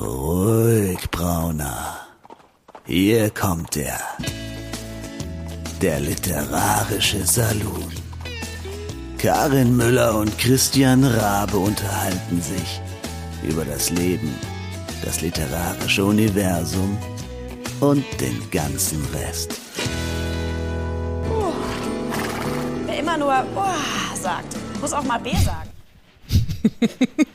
[0.00, 1.98] Ruhig, Brauner.
[2.86, 4.00] Hier kommt er.
[5.82, 7.92] Der literarische Salon.
[9.18, 12.80] Karin Müller und Christian Rabe unterhalten sich
[13.46, 14.34] über das Leben,
[15.04, 16.96] das literarische Universum
[17.80, 19.60] und den ganzen Rest.
[22.86, 25.68] Wer immer nur oh, sagt, muss auch mal B sagen.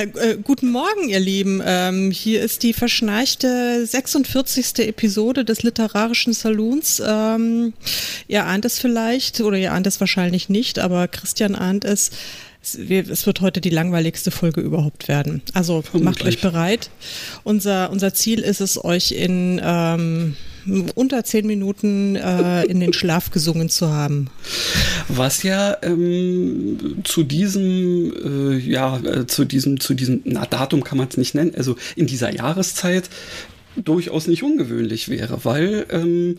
[0.00, 1.60] Äh, äh, guten Morgen, ihr Lieben.
[1.62, 4.78] Ähm, hier ist die verschnarchte 46.
[4.88, 7.02] Episode des Literarischen Saloons.
[7.06, 7.74] Ähm,
[8.26, 12.12] ihr ahnt es vielleicht oder ihr ahnt es wahrscheinlich nicht, aber Christian ahnt es.
[12.62, 15.42] Es, es wird heute die langweiligste Folge überhaupt werden.
[15.52, 16.04] Also Vermutlich.
[16.04, 16.90] macht euch bereit.
[17.44, 20.34] Unser, unser Ziel ist es, euch in ähm,
[20.94, 24.28] unter zehn Minuten äh, in den Schlaf gesungen zu haben.
[25.08, 28.12] Was ja ähm, zu diesem,
[28.54, 31.76] äh, ja, äh, zu diesem, zu diesem, na, Datum kann man es nicht nennen, also
[31.96, 33.10] in dieser Jahreszeit
[33.76, 36.38] durchaus nicht ungewöhnlich wäre, weil ähm,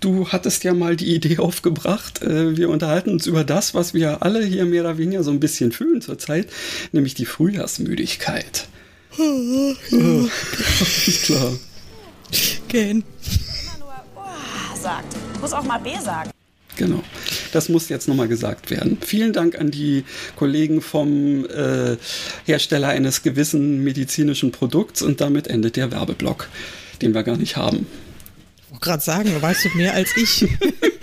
[0.00, 4.22] du hattest ja mal die Idee aufgebracht, äh, wir unterhalten uns über das, was wir
[4.22, 6.48] alle hier mehr oder weniger so ein bisschen fühlen zurzeit,
[6.92, 8.68] nämlich die Frühjahrsmüdigkeit.
[9.18, 10.28] ja,
[11.24, 11.58] klar.
[12.68, 13.04] Gehen
[14.80, 15.16] sagt.
[15.40, 16.30] Muss auch mal B sagen.
[16.76, 17.02] Genau.
[17.52, 18.98] Das muss jetzt nochmal gesagt werden.
[19.00, 20.04] Vielen Dank an die
[20.36, 21.96] Kollegen vom äh,
[22.46, 26.48] Hersteller eines gewissen medizinischen Produkts und damit endet der Werbeblock,
[27.02, 27.86] den wir gar nicht haben.
[28.56, 30.46] Ich wollte gerade sagen, weißt du mehr als ich.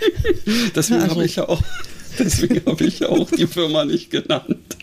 [0.74, 1.14] deswegen also.
[1.14, 1.62] habe ich ja auch,
[2.18, 4.78] deswegen habe ich ja auch die Firma nicht genannt.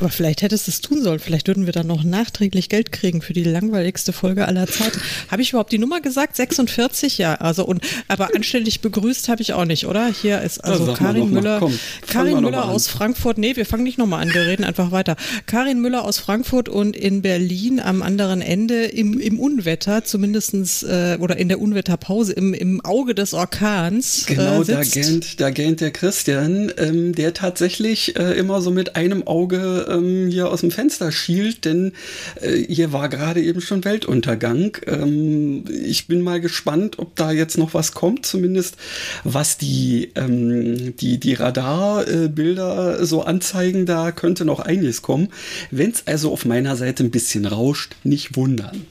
[0.00, 1.18] Aber vielleicht hättest du es tun sollen.
[1.18, 5.00] Vielleicht würden wir dann noch nachträglich Geld kriegen für die langweiligste Folge aller Zeiten.
[5.30, 6.36] Habe ich überhaupt die Nummer gesagt?
[6.36, 7.18] 46?
[7.18, 10.08] Ja, also und aber anständig begrüßt habe ich auch nicht, oder?
[10.08, 11.58] Hier ist also Karin Müller.
[11.60, 13.38] Komm, Karin Müller aus Frankfurt.
[13.38, 15.16] Nee, wir fangen nicht nochmal an, wir reden einfach weiter.
[15.46, 21.18] Karin Müller aus Frankfurt und in Berlin am anderen Ende im, im Unwetter, zumindestens äh,
[21.20, 24.24] oder in der Unwetterpause, im, im Auge des Orkans.
[24.26, 28.96] Genau, äh, da gähnt, da gähnt der Christian, ähm, der tatsächlich äh, immer so mit
[28.96, 31.92] einem Auge ähm, hier aus dem Fenster schielt, denn
[32.40, 34.76] äh, hier war gerade eben schon Weltuntergang.
[34.88, 38.76] Ähm, ich bin mal gespannt, ob da jetzt noch was kommt, zumindest
[39.22, 45.28] was die, ähm, die, die Radarbilder äh, so anzeigen, da könnte noch einiges kommen.
[45.70, 48.84] Wenn es also auf meiner Seite ein bisschen rauscht, nicht wundern.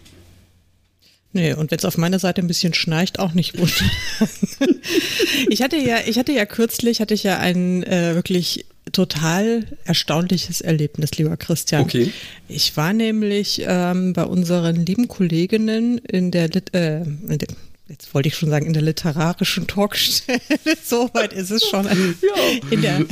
[1.32, 3.92] Nee, und wenn es auf meiner Seite ein bisschen schnarcht, auch nicht wundern.
[5.50, 10.62] ich hatte ja, ich hatte ja kürzlich, hatte ich ja einen äh, wirklich total erstaunliches
[10.62, 11.84] Erlebnis, lieber Christian.
[11.84, 12.12] Okay.
[12.48, 17.48] Ich war nämlich ähm, bei unseren lieben Kolleginnen in der, äh, in der
[17.90, 20.40] jetzt wollte ich schon sagen, in der literarischen Talkstelle,
[20.84, 22.70] soweit ist es schon, ja.
[22.70, 23.06] in, der,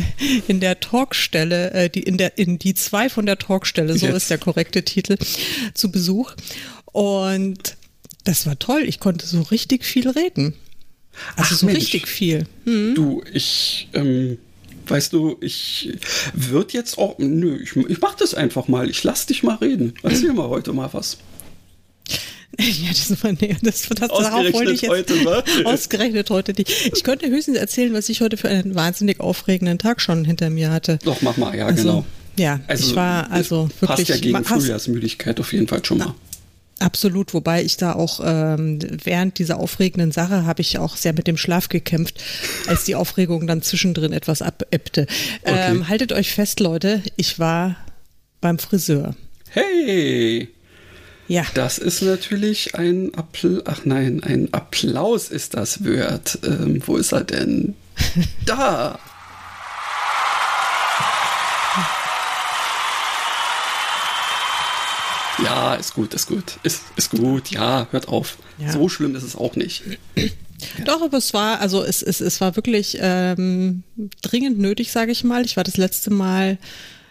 [0.48, 4.16] in der Talkstelle, äh, die, in, der, in die zwei von der Talkstelle, so yes.
[4.16, 5.18] ist der korrekte Titel,
[5.74, 6.34] zu Besuch.
[6.86, 7.76] Und
[8.24, 10.54] das war toll, ich konnte so richtig viel reden.
[11.36, 11.80] Also Ach, so Mensch.
[11.80, 12.46] richtig viel.
[12.66, 12.94] Hm?
[12.94, 14.38] Du, ich, ähm,
[14.90, 15.98] weißt du, ich
[16.34, 18.90] würde jetzt auch, nö, ich, ich mach das einfach mal.
[18.90, 19.94] Ich lass dich mal reden.
[20.04, 21.18] Erzähl mal heute mal was.
[22.60, 25.44] Ja, das war nee, das, das ausgerechnet wollte ich jetzt, heute, ne?
[25.66, 26.92] ausgerechnet heute nicht.
[26.92, 30.72] Ich könnte höchstens erzählen, was ich heute für einen wahnsinnig aufregenden Tag schon hinter mir
[30.72, 30.98] hatte.
[31.04, 32.06] Doch, mach mal, ja, also, genau.
[32.36, 34.08] Ja, also, ich war also wirklich.
[34.08, 36.16] Passt ja gegen Frühjahrsmüdigkeit auf jeden Fall schon mal.
[36.80, 41.26] Absolut, wobei ich da auch ähm, während dieser aufregenden Sache habe ich auch sehr mit
[41.26, 42.22] dem Schlaf gekämpft,
[42.68, 45.08] als die Aufregung dann zwischendrin etwas abebbte.
[45.42, 45.72] Okay.
[45.72, 47.78] Ähm, haltet euch fest, Leute, ich war
[48.42, 49.16] beim Friseur.
[49.50, 50.50] Hey!
[51.28, 51.46] Ja.
[51.56, 56.40] Das ist natürlich ein Applaus, ach nein, ein Applaus ist das wert.
[56.46, 57.76] Ähm, wo ist er denn?
[58.46, 59.00] da!
[65.44, 66.58] Ja, ist gut, ist gut.
[66.64, 68.38] Ist, ist gut, ja, hört auf.
[68.58, 68.72] Ja.
[68.72, 69.84] So schlimm ist es auch nicht.
[70.86, 73.84] Doch, aber es war, also es, es, es war wirklich ähm,
[74.24, 75.46] dringend nötig, sage ich mal.
[75.46, 76.58] Ich war das letzte Mal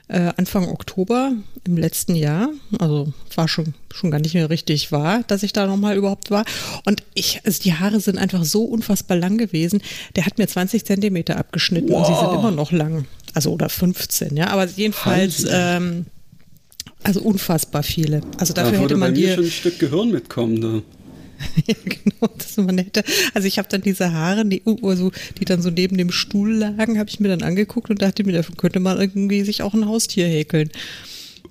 [0.08, 1.32] äh, Anfang Oktober
[1.64, 2.50] im letzten Jahr.
[2.78, 6.44] Also war schon, schon gar nicht mehr richtig wahr, dass ich da nochmal überhaupt war.
[6.84, 9.80] Und ich, also die Haare sind einfach so unfassbar lang gewesen.
[10.16, 11.98] Der hat mir 20 Zentimeter abgeschnitten wow.
[11.98, 13.06] und sie sind immer noch lang.
[13.34, 14.48] Also oder 15, ja.
[14.48, 15.46] Aber jedenfalls.
[15.48, 16.06] Ähm,
[17.06, 18.20] also unfassbar viele.
[18.38, 20.54] Also dafür da hätte man bei mir schon ein Stück Gehirn mitkommen.
[20.54, 20.82] Ne?
[21.66, 23.04] ja, genau, das man hätte.
[23.32, 26.98] Also ich habe dann diese Haare, die, also, die dann so neben dem Stuhl lagen,
[26.98, 29.86] habe ich mir dann angeguckt und dachte mir, davon könnte man irgendwie sich auch ein
[29.86, 30.70] Haustier häkeln.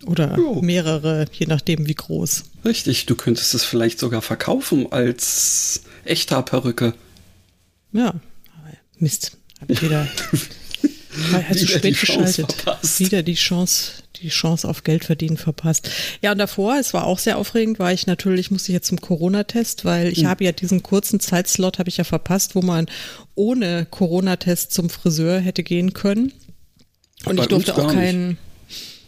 [0.05, 0.61] Oder jo.
[0.61, 2.43] mehrere, je nachdem wie groß.
[2.65, 6.93] Richtig, du könntest es vielleicht sogar verkaufen als echter Perücke.
[7.93, 8.13] Ja,
[8.99, 9.37] Mist.
[9.61, 10.07] Hab ich wieder
[11.33, 12.51] Er hat zu spät geschaltet.
[12.51, 12.99] Verpasst.
[12.99, 15.89] Wieder die Chance, die Chance auf Geld verdienen verpasst.
[16.21, 19.01] Ja, und davor, es war auch sehr aufregend, war ich natürlich, musste ich jetzt zum
[19.01, 20.27] Corona-Test, weil ich hm.
[20.27, 22.87] habe ja diesen kurzen Zeitslot, habe ich ja verpasst, wo man
[23.35, 26.33] ohne Corona-Test zum Friseur hätte gehen können.
[27.25, 28.37] Und bei ich durfte auch keinen.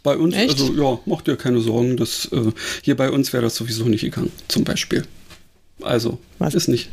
[0.03, 0.51] Bei uns, Echt?
[0.51, 2.51] also ja, macht dir keine Sorgen, dass äh,
[2.81, 5.03] hier bei uns wäre das sowieso nicht gegangen, zum Beispiel.
[5.81, 6.55] Also, Was?
[6.55, 6.89] ist nicht.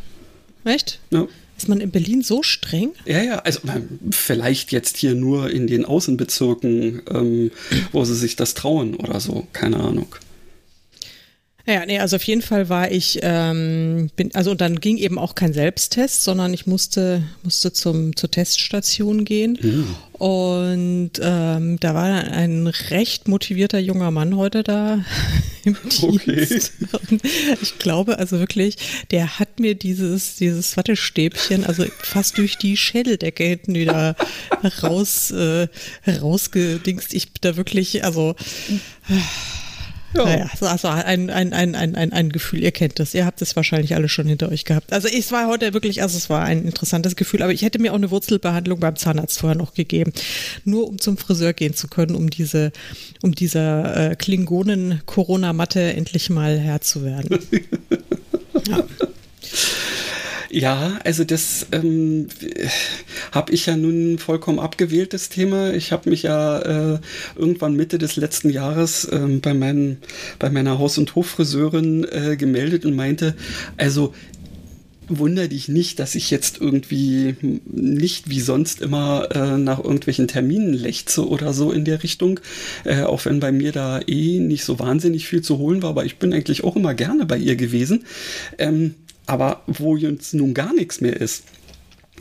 [0.65, 0.99] Echt?
[1.11, 1.27] Ja.
[1.57, 2.93] Ist man in Berlin so streng?
[3.05, 3.61] Ja, ja, also
[4.11, 7.51] vielleicht jetzt hier nur in den Außenbezirken, ähm,
[7.93, 10.15] wo sie sich das trauen oder so, keine Ahnung.
[11.67, 15.35] Ja, nee, also auf jeden Fall war ich, ähm, bin, also dann ging eben auch
[15.35, 19.59] kein Selbsttest, sondern ich musste, musste zum, zur Teststation gehen.
[19.61, 19.97] Mhm.
[20.13, 25.05] Und ähm, da war ein recht motivierter junger Mann heute da
[25.65, 26.73] im Dienst.
[26.93, 27.19] Okay.
[27.63, 28.77] ich glaube also wirklich,
[29.11, 34.17] der hat mir dieses, dieses Wattestäbchen, also fast durch die Schädeldecke hinten wieder
[34.83, 35.69] raus, äh,
[36.07, 37.15] rausgedingst.
[37.15, 38.35] Ich bin da wirklich, also.
[39.09, 39.15] Äh,
[40.15, 40.25] ja.
[40.25, 43.57] Naja, also ein, ein, ein, ein, ein, ein Gefühl, ihr kennt das, ihr habt es
[43.57, 44.93] wahrscheinlich alle schon hinter euch gehabt.
[44.93, 47.93] Also es war heute wirklich, also es war ein interessantes Gefühl, aber ich hätte mir
[47.93, 50.13] auch eine Wurzelbehandlung beim Zahnarzt vorher noch gegeben,
[50.65, 52.73] nur um zum Friseur gehen zu können, um diese,
[53.23, 57.39] um dieser äh, Klingonen-Corona-Matte endlich mal Herr zu werden.
[58.69, 58.85] ja.
[60.55, 62.29] Ja, also das ähm,
[63.33, 65.75] habe ich ja nun vollkommen abgewählt, das Thema.
[65.75, 66.99] Ich habe mich ja äh,
[67.35, 69.99] irgendwann Mitte des letzten Jahres äh, bei, meinen,
[70.39, 73.35] bei meiner Haus- und Hoffriseurin äh, gemeldet und meinte,
[73.79, 74.15] also
[75.09, 77.35] wunder dich nicht, dass ich jetzt irgendwie
[77.67, 82.39] nicht wie sonst immer äh, nach irgendwelchen Terminen lechze oder so in der Richtung,
[82.85, 86.05] äh, auch wenn bei mir da eh nicht so wahnsinnig viel zu holen war, aber
[86.05, 88.05] ich bin eigentlich auch immer gerne bei ihr gewesen.
[88.57, 88.95] Ähm,
[89.27, 91.45] aber wo jetzt nun gar nichts mehr ist,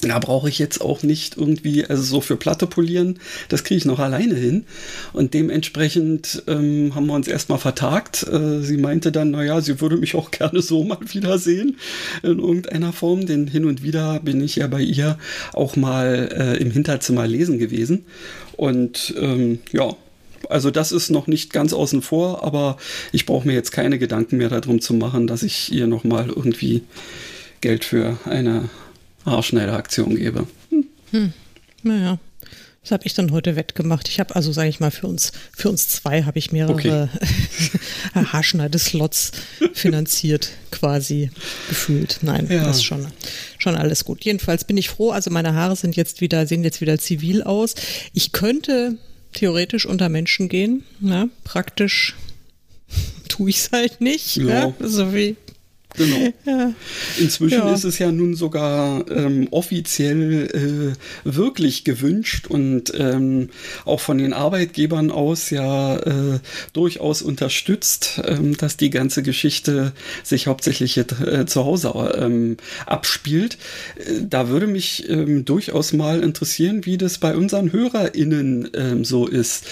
[0.01, 3.19] da brauche ich jetzt auch nicht irgendwie, also so für Platte polieren,
[3.49, 4.65] das kriege ich noch alleine hin.
[5.13, 8.25] Und dementsprechend ähm, haben wir uns erstmal vertagt.
[8.27, 11.77] Äh, sie meinte dann, naja, sie würde mich auch gerne so mal wiedersehen
[12.21, 15.17] in irgendeiner Form, denn hin und wieder bin ich ja bei ihr
[15.53, 18.05] auch mal äh, im Hinterzimmer lesen gewesen.
[18.57, 19.95] Und ähm, ja,
[20.53, 22.77] also das ist noch nicht ganz außen vor, aber
[23.11, 26.83] ich brauche mir jetzt keine Gedanken mehr darum zu machen, dass ich ihr nochmal irgendwie
[27.61, 28.69] Geld für eine
[29.25, 30.47] Haarschneideraktion gebe.
[30.69, 30.85] Hm.
[31.11, 31.33] Hm.
[31.81, 32.19] Naja.
[32.83, 34.09] Das habe ich dann heute wettgemacht.
[34.09, 37.07] Ich habe also, sage ich mal, für uns, für uns zwei habe ich mehrere okay.
[38.13, 39.31] Haarschneideslots
[39.73, 41.31] finanziert, quasi
[41.69, 42.19] gefühlt.
[42.23, 42.65] Nein, ja.
[42.65, 43.07] das ist schon,
[43.57, 44.25] schon alles gut.
[44.25, 45.11] Jedenfalls bin ich froh.
[45.11, 47.75] Also meine Haare sind jetzt wieder, sehen jetzt wieder zivil aus.
[48.13, 48.97] Ich könnte
[49.33, 50.83] theoretisch unter Menschen gehen.
[50.99, 52.15] Na, praktisch
[53.27, 54.37] tue ich es halt nicht.
[54.37, 54.67] Ja.
[54.67, 54.73] Ne?
[54.79, 55.35] So wie
[55.95, 56.33] Genau.
[56.45, 56.73] Ja.
[57.19, 57.73] Inzwischen ja.
[57.73, 60.95] ist es ja nun sogar ähm, offiziell
[61.25, 63.49] äh, wirklich gewünscht und ähm,
[63.85, 66.39] auch von den Arbeitgebern aus ja äh,
[66.73, 69.93] durchaus unterstützt, ähm, dass die ganze Geschichte
[70.23, 73.57] sich hauptsächlich äh, zu Hause ähm, abspielt.
[73.95, 79.27] Äh, da würde mich ähm, durchaus mal interessieren, wie das bei unseren HörerInnen ähm, so
[79.27, 79.65] ist.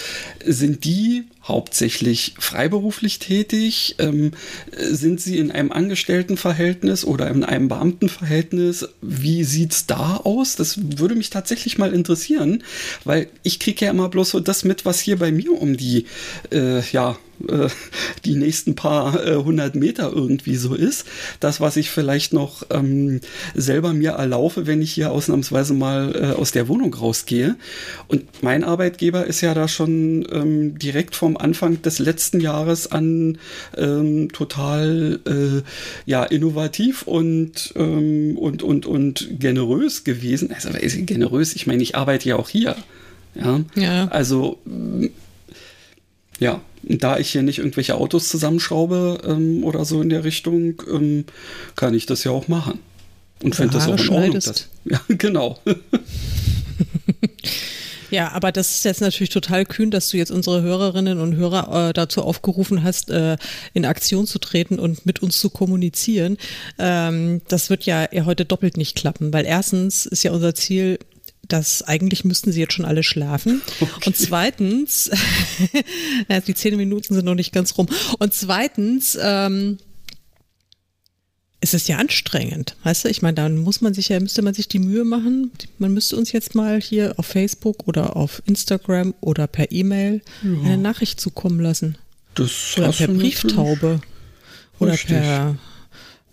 [0.45, 3.95] Sind die hauptsächlich freiberuflich tätig?
[3.99, 4.31] Ähm,
[4.77, 8.87] sind Sie in einem Angestelltenverhältnis oder in einem Beamtenverhältnis?
[9.01, 10.55] Wie sieht's da aus?
[10.55, 12.63] Das würde mich tatsächlich mal interessieren,
[13.03, 16.05] weil ich kriege ja immer bloß so das mit, was hier bei mir um die
[16.51, 17.17] äh, ja,
[17.49, 17.69] äh,
[18.25, 21.05] die nächsten paar äh, hundert Meter irgendwie so ist.
[21.39, 23.21] Das, was ich vielleicht noch ähm,
[23.53, 27.55] selber mir erlaufe, wenn ich hier ausnahmsweise mal äh, aus der Wohnung rausgehe.
[28.07, 33.37] Und mein Arbeitgeber ist ja da schon ähm, direkt vom Anfang des letzten Jahres an
[33.77, 35.61] ähm, total äh,
[36.05, 40.51] ja, innovativ und, ähm, und, und, und generös gewesen.
[40.53, 40.69] Also
[41.05, 42.75] generös, ich meine, ich arbeite ja auch hier.
[43.35, 44.07] Ja, ja.
[44.09, 44.59] also
[46.39, 51.25] ja, da ich hier nicht irgendwelche Autos zusammenschraube ähm, oder so in der Richtung, ähm,
[51.75, 52.79] kann ich das ja auch machen.
[53.43, 54.33] Und fände das auch in Ordnung.
[54.33, 55.59] Das, ja, genau.
[58.11, 61.89] Ja, aber das ist jetzt natürlich total kühn, dass du jetzt unsere Hörerinnen und Hörer
[61.89, 63.37] äh, dazu aufgerufen hast, äh,
[63.73, 66.37] in Aktion zu treten und mit uns zu kommunizieren.
[66.77, 70.99] Ähm, das wird ja heute doppelt nicht klappen, weil erstens ist ja unser Ziel,
[71.51, 73.61] dass eigentlich müssten sie jetzt schon alle schlafen.
[73.79, 73.91] Okay.
[74.05, 75.09] Und zweitens,
[76.47, 77.87] die zehn Minuten sind noch nicht ganz rum.
[78.19, 79.77] Und zweitens, ähm,
[81.59, 83.09] es ist ja anstrengend, weißt du?
[83.09, 85.51] Ich meine, dann muss man sich ja, müsste man sich die Mühe machen.
[85.77, 90.49] Man müsste uns jetzt mal hier auf Facebook oder auf Instagram oder per E-Mail ja.
[90.63, 91.97] eine Nachricht zukommen lassen.
[92.33, 94.01] Das oder per Brieftaube.
[94.79, 95.55] Oder per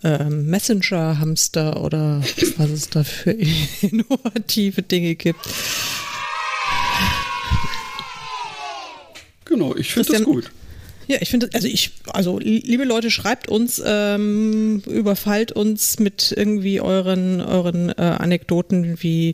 [0.03, 2.21] ähm, Messenger-Hamster oder
[2.57, 3.31] was es da für
[3.81, 5.39] innovative Dinge gibt.
[9.45, 10.51] Genau, ich finde das gut.
[11.09, 16.81] Ja, ich finde, also ich, also liebe Leute, schreibt uns, ähm, überfallt uns mit irgendwie
[16.81, 19.33] euren euren äh, Anekdoten, wie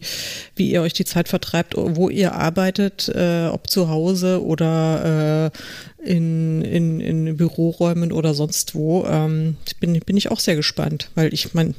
[0.55, 6.09] wie ihr euch die Zeit vertreibt, wo ihr arbeitet, äh, ob zu Hause oder äh,
[6.09, 9.03] in, in, in Büroräumen oder sonst wo.
[9.05, 11.73] Ähm, bin bin ich auch sehr gespannt, weil ich meine,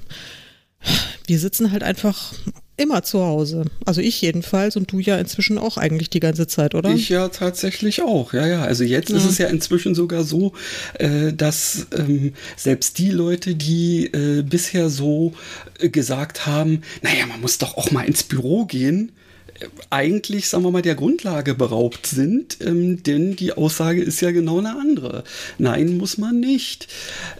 [1.27, 2.35] wir sitzen halt einfach
[2.77, 3.65] immer zu Hause.
[3.85, 6.91] Also ich jedenfalls und du ja inzwischen auch eigentlich die ganze Zeit, oder?
[6.91, 8.63] Ich ja tatsächlich auch, ja, ja.
[8.63, 9.17] Also jetzt ja.
[9.17, 10.53] ist es ja inzwischen sogar so,
[10.95, 15.33] äh, dass ähm, selbst die Leute, die äh, bisher so
[15.81, 19.13] äh, gesagt haben, naja, man muss doch auch mal ins Büro gehen,
[19.59, 24.33] äh, eigentlich, sagen wir mal, der Grundlage beraubt sind, ähm, denn die Aussage ist ja
[24.33, 25.25] genau eine andere.
[25.57, 26.89] Nein, muss man nicht.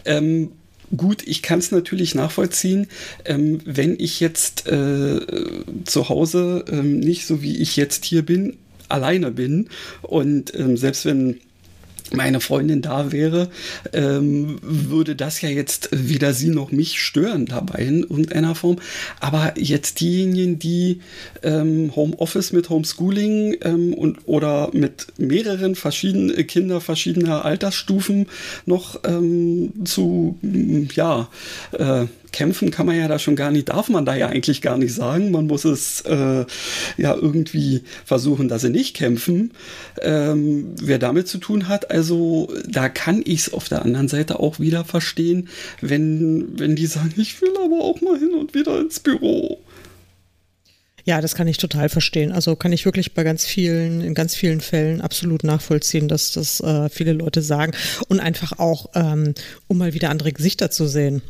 [0.05, 0.51] Ähm,
[0.95, 2.87] Gut, ich kann es natürlich nachvollziehen,
[3.25, 5.19] ähm, wenn ich jetzt äh,
[5.83, 9.67] zu Hause ähm, nicht so wie ich jetzt hier bin, alleine bin
[10.01, 11.41] und ähm, selbst wenn
[12.13, 13.49] meine Freundin da wäre,
[13.93, 18.77] ähm, würde das ja jetzt weder sie noch mich stören dabei in irgendeiner Form.
[19.19, 21.01] Aber jetzt diejenigen, die
[21.43, 28.27] ähm, Homeoffice mit Homeschooling ähm, und oder mit mehreren verschiedenen Kinder verschiedener Altersstufen
[28.65, 30.37] noch ähm, zu
[30.93, 31.29] ja
[31.71, 32.05] äh,
[32.37, 34.93] kämpfen kann man ja da schon gar nicht, darf man da ja eigentlich gar nicht
[34.93, 35.31] sagen.
[35.31, 36.45] Man muss es äh,
[36.97, 39.53] ja irgendwie versuchen, dass sie nicht kämpfen.
[40.03, 44.39] Ähm, wer damit zu tun hat, also da kann ich es auf der anderen Seite
[44.39, 45.49] auch wieder verstehen,
[45.81, 49.59] wenn, wenn die sagen, ich will aber auch mal hin und wieder ins Büro.
[51.05, 52.31] Ja, das kann ich total verstehen.
[52.31, 56.59] Also kann ich wirklich bei ganz vielen, in ganz vielen Fällen absolut nachvollziehen, dass das
[56.59, 57.71] äh, viele Leute sagen.
[58.09, 59.33] Und einfach auch, ähm,
[59.67, 61.23] um mal wieder andere Gesichter zu sehen.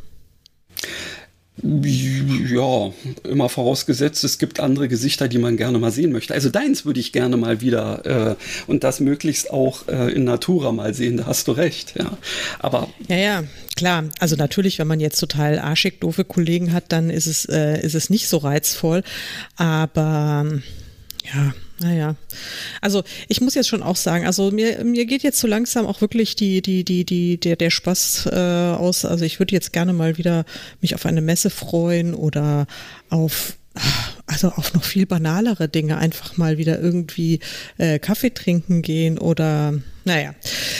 [1.63, 2.93] Ja,
[3.23, 6.35] immer vorausgesetzt, es gibt andere Gesichter, die man gerne mal sehen möchte.
[6.35, 8.35] Also deins würde ich gerne mal wieder äh,
[8.67, 12.15] und das möglichst auch äh, in Natura mal sehen, da hast du recht, ja.
[12.59, 12.87] Aber.
[13.07, 13.43] Ja, ja,
[13.75, 14.03] klar.
[14.19, 17.95] Also natürlich, wenn man jetzt total arschig doofe Kollegen hat, dann ist es, äh, ist
[17.95, 19.01] es nicht so reizvoll.
[19.55, 20.45] Aber
[21.33, 22.15] ja, naja.
[22.81, 26.01] Also ich muss jetzt schon auch sagen, also mir, mir geht jetzt so langsam auch
[26.01, 29.05] wirklich die, die, die, die, der, der Spaß äh, aus.
[29.05, 30.45] Also ich würde jetzt gerne mal wieder
[30.81, 32.65] mich auf eine Messe freuen oder
[33.09, 33.53] auf
[34.27, 37.39] also auf noch viel banalere Dinge, einfach mal wieder irgendwie
[37.77, 39.73] äh, Kaffee trinken gehen oder
[40.07, 40.33] naja.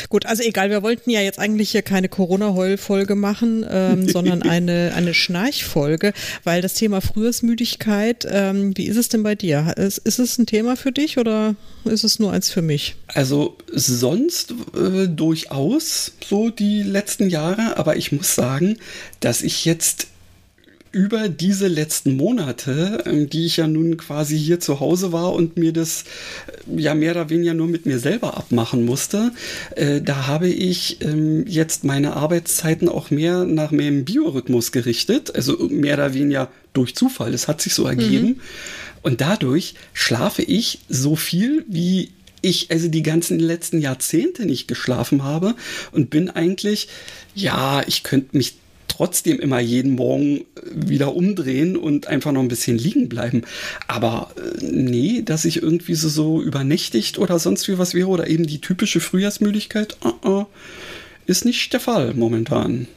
[0.08, 4.94] Gut, also egal, wir wollten ja jetzt eigentlich hier keine Corona-Heul-Folge machen, ähm, sondern eine,
[4.96, 6.14] eine Schnarchfolge,
[6.46, 9.74] weil das Thema Frühjahrsmüdigkeit, ähm, wie ist es denn bei dir?
[9.76, 12.96] Ist, ist es ein Thema für dich oder ist es nur eins für mich?
[13.08, 18.78] Also sonst äh, durchaus so die letzten Jahre, aber ich muss sagen,
[19.20, 20.08] dass ich jetzt
[20.92, 25.58] über diese letzten Monate, ähm, die ich ja nun quasi hier zu Hause war und
[25.58, 26.04] mir das
[26.68, 29.32] äh, ja mehr oder weniger nur mit mir selber abmachen musste,
[29.76, 35.68] äh, da habe ich ähm, jetzt meine Arbeitszeiten auch mehr nach meinem Biorhythmus gerichtet, also
[35.70, 38.28] mehr oder weniger durch Zufall, das hat sich so ergeben.
[38.28, 38.42] Mhm.
[39.02, 45.24] Und dadurch schlafe ich so viel wie ich also die ganzen letzten Jahrzehnte nicht geschlafen
[45.24, 45.56] habe
[45.92, 46.88] und bin eigentlich,
[47.36, 48.56] ja, ich könnte mich
[48.98, 53.44] trotzdem immer jeden Morgen äh, wieder umdrehen und einfach noch ein bisschen liegen bleiben.
[53.88, 58.28] Aber äh, nee, dass ich irgendwie so, so übernächtigt oder sonst wie was wäre oder
[58.28, 60.46] eben die typische Frühjahrsmüdigkeit, uh -uh,
[61.28, 62.88] ist nicht der Fall momentan.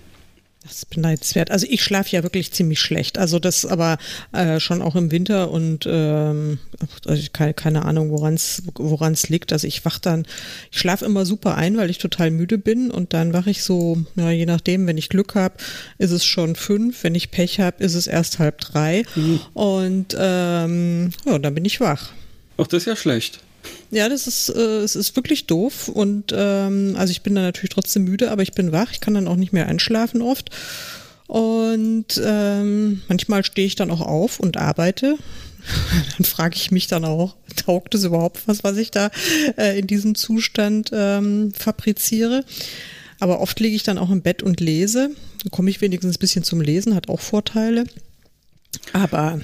[0.71, 1.51] Das ist beneidenswert.
[1.51, 3.19] Also ich schlafe ja wirklich ziemlich schlecht.
[3.19, 3.99] Also das aber
[4.31, 6.61] äh, schon auch im Winter und ähm,
[7.05, 9.53] also keine, keine Ahnung, woran es woran es liegt.
[9.53, 10.27] Also ich wach dann,
[10.71, 13.99] ich schlafe immer super ein, weil ich total müde bin und dann wache ich so,
[14.15, 15.57] ja, je nachdem, wenn ich Glück habe,
[15.99, 19.41] ist es schon fünf, wenn ich Pech habe, ist es erst halb drei mhm.
[19.55, 22.13] und ähm, ja, dann bin ich wach.
[22.59, 23.41] Ach, das ist ja schlecht.
[23.91, 25.89] Ja, das ist, äh, es ist wirklich doof.
[25.89, 28.93] Und ähm, also ich bin dann natürlich trotzdem müde, aber ich bin wach.
[28.93, 30.51] Ich kann dann auch nicht mehr einschlafen oft.
[31.27, 35.17] Und ähm, manchmal stehe ich dann auch auf und arbeite.
[36.17, 39.11] dann frage ich mich dann auch, taugt es überhaupt was, was ich da
[39.57, 42.45] äh, in diesem Zustand ähm, fabriziere?
[43.21, 45.11] Aber oft liege ich dann auch im Bett und lese.
[45.43, 47.85] Dann komme ich wenigstens ein bisschen zum Lesen, hat auch Vorteile.
[48.93, 49.41] Aber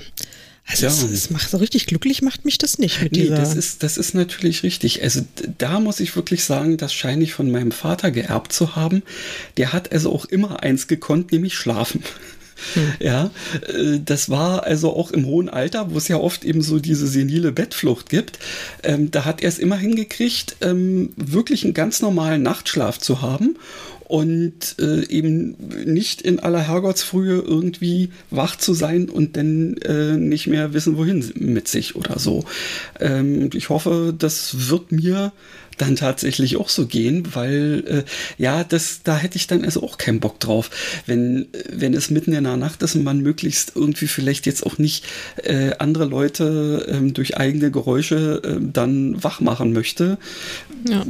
[0.69, 0.93] also ja.
[0.93, 3.37] es, es, macht so richtig glücklich macht mich das nicht mit nee, dieser.
[3.37, 5.03] Das ist, das ist natürlich richtig.
[5.03, 5.21] Also
[5.59, 9.03] da muss ich wirklich sagen, das scheine ich von meinem Vater geerbt zu haben.
[9.59, 12.03] Der hat also auch immer eins gekonnt, nämlich schlafen.
[12.75, 12.93] Hm.
[13.01, 13.31] Ja,
[13.69, 17.07] äh, das war also auch im hohen Alter, wo es ja oft eben so diese
[17.07, 18.39] senile Bettflucht gibt.
[18.83, 23.57] Ähm, da hat er es immer hingekriegt, ähm, wirklich einen ganz normalen Nachtschlaf zu haben
[24.09, 30.47] und äh, eben nicht in aller Herrgottsfrühe irgendwie wach zu sein und dann äh, nicht
[30.47, 32.45] mehr wissen, wohin mit sich oder so.
[33.01, 35.33] Ähm, ich hoffe, das wird mir
[35.77, 38.05] dann tatsächlich auch so gehen, weil äh,
[38.43, 40.71] ja, das, da hätte ich dann also auch keinen Bock drauf,
[41.07, 44.79] wenn, wenn es mitten in der Nacht ist und man möglichst irgendwie vielleicht jetzt auch
[44.79, 45.05] nicht
[45.43, 50.19] äh, andere Leute ähm, durch eigene Geräusche äh, dann wach machen möchte.
[50.89, 51.05] Ja.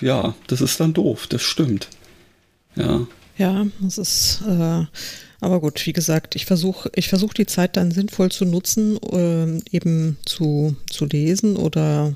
[0.00, 1.88] ja, das ist dann doof, das stimmt.
[2.76, 3.06] Ja.
[3.36, 4.84] Ja, das ist äh,
[5.40, 9.60] aber gut, wie gesagt, ich versuche ich versuch die Zeit dann sinnvoll zu nutzen, äh,
[9.70, 12.14] eben zu, zu lesen oder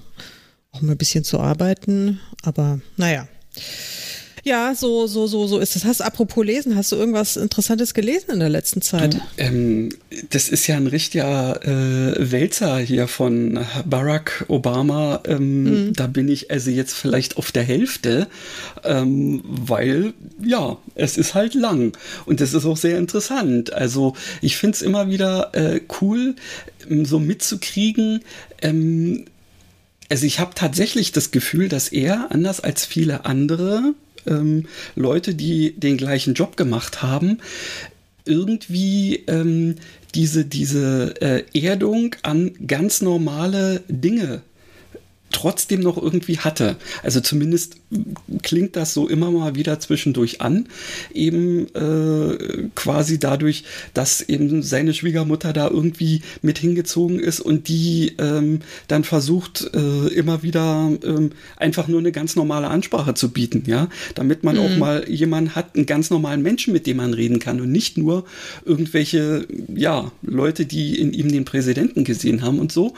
[0.73, 2.21] auch mal ein bisschen zu arbeiten.
[2.43, 3.29] Aber naja.
[4.45, 5.85] Ja, so, so, so, so ist es.
[5.85, 9.15] Hast apropos lesen, hast du irgendwas Interessantes gelesen in der letzten Zeit?
[9.15, 9.91] Du, ähm,
[10.31, 15.21] das ist ja ein richtiger äh, Wälzer hier von Barack Obama.
[15.27, 15.93] Ähm, mhm.
[15.93, 18.27] Da bin ich also jetzt vielleicht auf der Hälfte,
[18.83, 20.13] ähm, weil
[20.43, 23.73] ja, es ist halt lang und das ist auch sehr interessant.
[23.73, 26.35] Also ich finde es immer wieder äh, cool,
[27.05, 28.25] so mitzukriegen,
[28.61, 29.27] ähm,
[30.13, 33.95] also ich habe tatsächlich das Gefühl, dass er, anders als viele andere
[34.27, 37.39] ähm, Leute, die den gleichen Job gemacht haben,
[38.27, 39.77] irgendwie ähm,
[40.15, 44.43] diese, diese äh, Erdung an ganz normale Dinge
[45.33, 46.77] trotzdem noch irgendwie hatte.
[47.03, 47.77] Also zumindest
[48.43, 50.69] klingt das so immer mal wieder zwischendurch an,
[51.13, 58.15] eben äh, quasi dadurch, dass eben seine Schwiegermutter da irgendwie mit hingezogen ist und die
[58.19, 63.65] ähm, dann versucht, äh, immer wieder ähm, einfach nur eine ganz normale Ansprache zu bieten,
[63.67, 64.63] ja, damit man mhm.
[64.63, 67.99] auch mal jemanden hat, einen ganz normalen Menschen, mit dem man reden kann und nicht
[67.99, 68.25] nur
[68.65, 72.95] irgendwelche, ja, Leute, die in ihm den Präsidenten gesehen haben und so.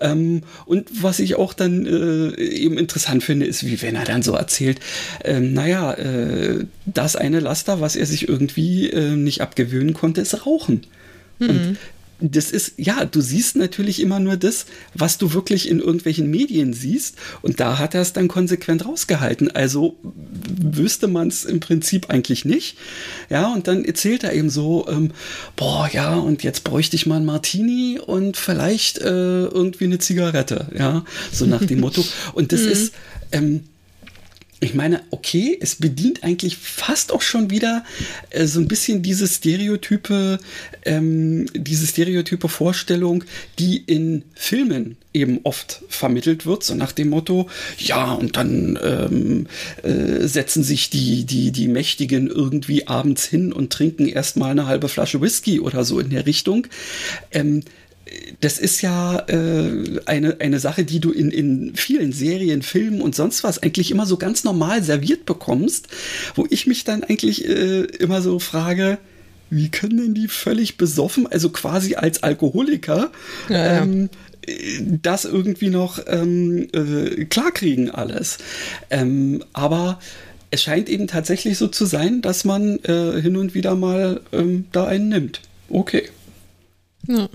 [0.00, 4.04] Ähm, und was ich auch dann dann äh, eben interessant finde, ist, wie wenn er
[4.04, 4.80] dann so erzählt,
[5.24, 10.46] ähm, naja, äh, das eine Laster, was er sich irgendwie äh, nicht abgewöhnen konnte, ist
[10.46, 10.82] Rauchen.
[11.38, 11.48] Mhm.
[11.48, 11.76] Und
[12.20, 16.72] das ist, ja, du siehst natürlich immer nur das, was du wirklich in irgendwelchen Medien
[16.72, 17.16] siehst.
[17.42, 19.50] Und da hat er es dann konsequent rausgehalten.
[19.50, 22.76] Also wüsste man es im Prinzip eigentlich nicht.
[23.28, 25.12] Ja, und dann erzählt er eben so, ähm,
[25.56, 30.68] boah, ja, und jetzt bräuchte ich mal ein Martini und vielleicht äh, irgendwie eine Zigarette.
[30.76, 32.04] Ja, so nach dem Motto.
[32.34, 32.68] Und das mhm.
[32.68, 32.94] ist,
[33.32, 33.64] ähm,
[34.60, 37.82] ich meine, okay, es bedient eigentlich fast auch schon wieder
[38.28, 40.38] äh, so ein bisschen diese Stereotype,
[40.84, 43.24] ähm, diese stereotype Vorstellung,
[43.58, 49.46] die in Filmen eben oft vermittelt wird, so nach dem Motto, ja, und dann ähm,
[49.82, 54.88] äh, setzen sich die, die, die Mächtigen irgendwie abends hin und trinken erstmal eine halbe
[54.90, 56.66] Flasche Whisky oder so in der Richtung.
[57.32, 57.62] Ähm,
[58.40, 63.14] das ist ja äh, eine, eine Sache, die du in, in vielen Serien, Filmen und
[63.14, 65.88] sonst was eigentlich immer so ganz normal serviert bekommst,
[66.34, 68.98] wo ich mich dann eigentlich äh, immer so frage,
[69.50, 73.10] wie können denn die völlig besoffen, also quasi als Alkoholiker,
[73.48, 73.82] ja, ja.
[73.82, 74.08] Ähm,
[75.02, 78.38] das irgendwie noch ähm, äh, klarkriegen alles.
[78.88, 80.00] Ähm, aber
[80.50, 84.64] es scheint eben tatsächlich so zu sein, dass man äh, hin und wieder mal ähm,
[84.72, 85.40] da einen nimmt.
[85.68, 86.08] Okay.
[87.06, 87.28] Ja.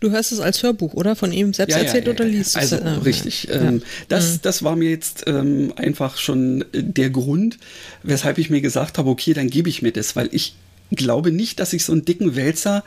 [0.00, 1.16] Du hörst es als Hörbuch, oder?
[1.16, 2.72] Von ihm selbst ja, erzählt ja, oder liest du es?
[2.72, 3.48] Also, richtig.
[3.50, 4.38] Ähm, das, mhm.
[4.42, 7.58] das war mir jetzt ähm, einfach schon der Grund,
[8.02, 10.54] weshalb ich mir gesagt habe, okay, dann gebe ich mir das, weil ich
[10.90, 12.84] glaube nicht, dass ich so einen dicken Wälzer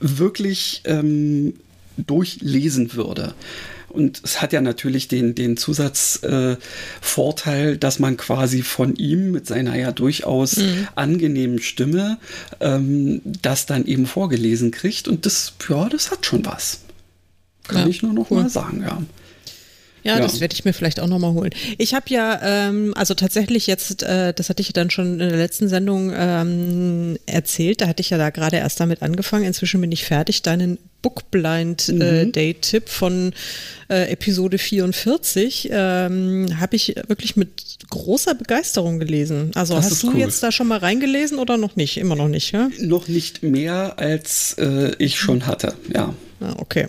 [0.00, 1.54] wirklich ähm,
[1.96, 3.34] durchlesen würde.
[3.92, 9.46] Und es hat ja natürlich den, den Zusatzvorteil, äh, dass man quasi von ihm mit
[9.46, 10.88] seiner ja durchaus mhm.
[10.94, 12.18] angenehmen Stimme
[12.60, 15.08] ähm, das dann eben vorgelesen kriegt.
[15.08, 16.80] Und das, ja, das hat schon was.
[17.68, 18.42] Kann ja, ich nur noch cool.
[18.42, 19.02] mal sagen, ja.
[20.02, 21.50] Ja, ja, das werde ich mir vielleicht auch nochmal holen.
[21.78, 25.36] Ich habe ja, ähm, also tatsächlich jetzt, äh, das hatte ich dann schon in der
[25.36, 29.44] letzten Sendung ähm, erzählt, da hatte ich ja da gerade erst damit angefangen.
[29.44, 32.32] Inzwischen bin ich fertig, deinen Bookblind äh, mhm.
[32.32, 33.32] Day Tipp von
[33.90, 39.50] äh, Episode 44 ähm, habe ich wirklich mit großer Begeisterung gelesen.
[39.54, 40.18] Also das hast du cool.
[40.18, 41.98] jetzt da schon mal reingelesen oder noch nicht?
[41.98, 42.70] Immer noch nicht, ja?
[42.78, 46.14] Noch nicht mehr als äh, ich schon hatte, ja.
[46.40, 46.88] Ah, okay.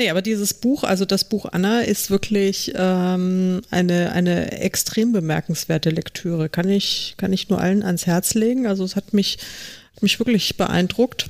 [0.00, 5.90] Nee, aber dieses Buch, also das Buch Anna, ist wirklich ähm, eine, eine extrem bemerkenswerte
[5.90, 6.48] Lektüre.
[6.48, 8.66] Kann ich, kann ich nur allen ans Herz legen.
[8.66, 9.36] Also es hat mich,
[9.94, 11.26] hat mich wirklich beeindruckt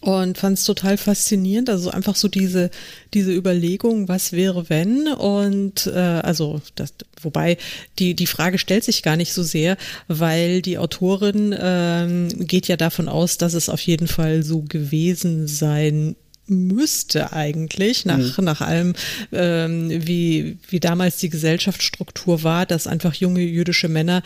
[0.00, 1.70] und fand es total faszinierend.
[1.70, 2.70] Also einfach so diese,
[3.14, 5.08] diese Überlegung, was wäre wenn?
[5.08, 7.56] Und äh, also das, wobei
[7.98, 12.76] die, die Frage stellt sich gar nicht so sehr, weil die Autorin ähm, geht ja
[12.76, 16.16] davon aus, dass es auf jeden Fall so gewesen sein
[16.48, 18.44] müsste eigentlich, nach, mhm.
[18.44, 18.94] nach allem,
[19.32, 24.22] ähm, wie, wie damals die Gesellschaftsstruktur war, dass einfach junge jüdische Männer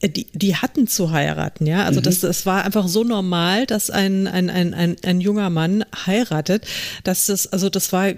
[0.00, 1.84] äh, die, die hatten zu heiraten, ja.
[1.84, 2.04] Also mhm.
[2.04, 6.66] das, das war einfach so normal, dass ein, ein, ein, ein, ein junger Mann heiratet,
[7.04, 8.12] dass das, also das war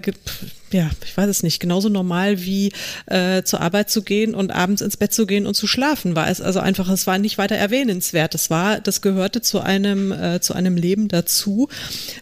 [0.71, 2.73] ja, ich weiß es nicht, genauso normal wie
[3.05, 6.29] äh, zur Arbeit zu gehen und abends ins Bett zu gehen und zu schlafen war
[6.29, 8.33] es also einfach, es war nicht weiter erwähnenswert.
[8.33, 11.69] Das war, das gehörte zu einem, äh, zu einem Leben dazu.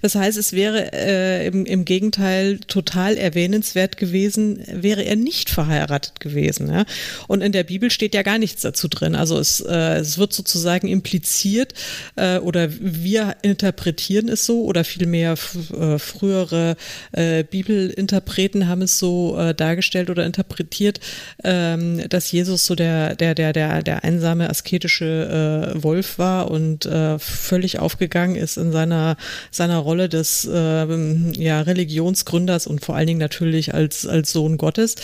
[0.01, 6.19] Das heißt, es wäre äh, im, im Gegenteil total erwähnenswert gewesen, wäre er nicht verheiratet
[6.19, 6.69] gewesen.
[6.71, 6.86] Ja?
[7.27, 9.15] Und in der Bibel steht ja gar nichts dazu drin.
[9.15, 11.73] Also es, äh, es wird sozusagen impliziert
[12.15, 16.75] äh, oder wir interpretieren es so oder vielmehr äh, frühere
[17.12, 21.00] äh, Bibelinterpretationen Interpreten haben es so äh, dargestellt oder interpretiert,
[21.45, 26.86] ähm, dass Jesus so der, der, der, der, der einsame asketische äh, Wolf war und
[26.86, 29.15] äh, völlig aufgegangen ist in seiner,
[29.52, 34.95] seiner Rolle des äh, ja, Religionsgründers und vor allen Dingen natürlich als, als Sohn Gottes.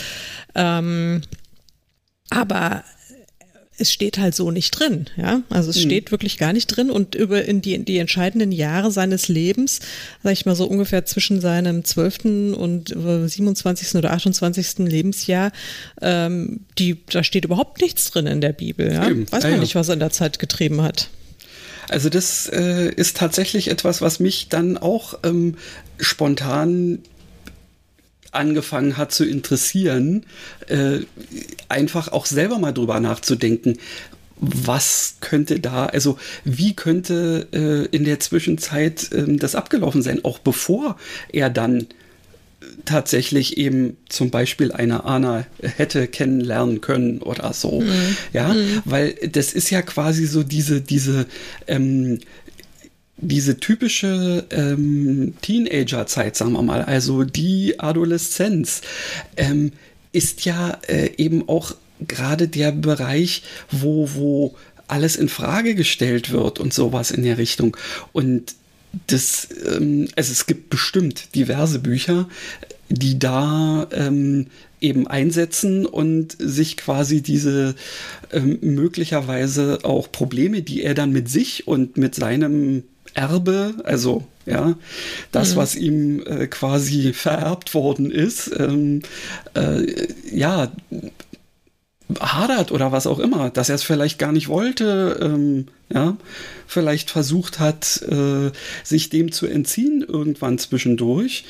[0.54, 1.22] Ähm,
[2.30, 2.84] aber
[3.82, 5.42] es steht halt so nicht drin, ja.
[5.50, 5.82] Also es mhm.
[5.82, 9.80] steht wirklich gar nicht drin und über in die, die entscheidenden Jahre seines Lebens,
[10.24, 13.96] sag ich mal so ungefähr zwischen seinem zwölften und 27.
[13.96, 14.80] oder 28.
[14.80, 15.52] Lebensjahr,
[16.02, 19.10] ähm, die, da steht überhaupt nichts drin in der Bibel, ja.
[19.10, 19.30] Eben.
[19.32, 21.10] Weiß man ja, nicht, was er in der Zeit getrieben hat.
[21.90, 25.58] Also das äh, ist tatsächlich etwas, was mich dann auch ähm,
[26.00, 27.00] spontan
[28.32, 30.26] angefangen hat zu interessieren,
[30.68, 31.00] äh,
[31.70, 33.78] einfach auch selber mal drüber nachzudenken,
[34.38, 40.40] was könnte da, also wie könnte äh, in der Zwischenzeit äh, das abgelaufen sein, auch
[40.40, 40.98] bevor
[41.32, 41.88] er dann
[42.86, 47.82] tatsächlich eben zum Beispiel eine Anna hätte kennenlernen können oder so.
[47.82, 48.18] Mhm.
[48.34, 48.82] Ja, mhm.
[48.86, 51.26] weil das ist ja quasi so diese, diese
[51.68, 52.20] ähm,
[53.22, 58.82] diese typische ähm, Teenager-Zeit, sagen wir mal, also die Adoleszenz,
[59.38, 59.72] ähm,
[60.12, 61.76] ist ja äh, eben auch
[62.08, 64.56] gerade der Bereich, wo, wo
[64.88, 67.78] alles in Frage gestellt wird und sowas in der Richtung.
[68.12, 68.56] Und
[69.08, 72.28] das, ähm, also es gibt bestimmt diverse Bücher,
[72.90, 74.48] die da ähm,
[74.82, 77.76] eben einsetzen und sich quasi diese
[78.34, 84.76] ähm, möglicherweise auch Probleme, die er dann mit sich und mit seinem Erbe, also ja,
[85.32, 85.58] das, mhm.
[85.58, 89.02] was ihm äh, quasi vererbt worden ist, ähm,
[89.54, 90.72] äh, ja,
[92.20, 96.18] hadert oder was auch immer, dass er es vielleicht gar nicht wollte, ähm, ja,
[96.68, 98.52] vielleicht versucht hat, äh,
[98.84, 101.46] sich dem zu entziehen irgendwann zwischendurch,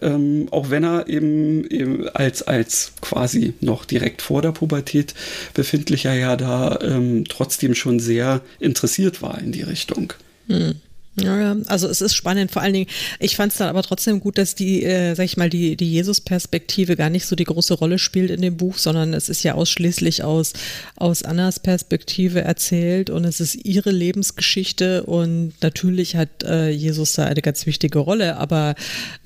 [0.00, 5.14] ähm, auch wenn er eben, eben, als, als quasi noch direkt vor der Pubertät
[5.54, 10.12] befindlicher ja da ähm, trotzdem schon sehr interessiert war in die Richtung.
[10.46, 10.76] Mhm.
[11.18, 12.50] Ja, also es ist spannend.
[12.50, 15.38] Vor allen Dingen, ich fand es dann aber trotzdem gut, dass die, äh, sag ich
[15.38, 19.14] mal, die, die Jesus-Perspektive gar nicht so die große Rolle spielt in dem Buch, sondern
[19.14, 20.52] es ist ja ausschließlich aus,
[20.96, 27.24] aus Annas Perspektive erzählt und es ist ihre Lebensgeschichte und natürlich hat äh, Jesus da
[27.24, 28.74] eine ganz wichtige Rolle, aber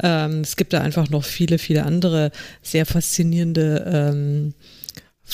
[0.01, 2.31] ähm, es gibt da einfach noch viele, viele andere
[2.63, 4.55] sehr faszinierende ähm,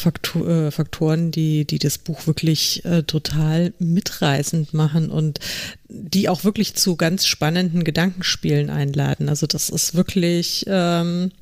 [0.00, 5.40] Faktor, äh, Faktoren, die, die das Buch wirklich äh, total mitreißend machen und
[5.88, 9.28] die auch wirklich zu ganz spannenden Gedankenspielen einladen.
[9.28, 11.32] Also das ist wirklich, ähm,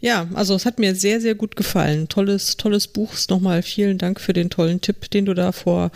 [0.00, 2.08] ja, also es hat mir sehr, sehr gut gefallen.
[2.08, 3.12] Tolles, tolles Buch.
[3.28, 5.90] Nochmal vielen Dank für den tollen Tipp, den du da vor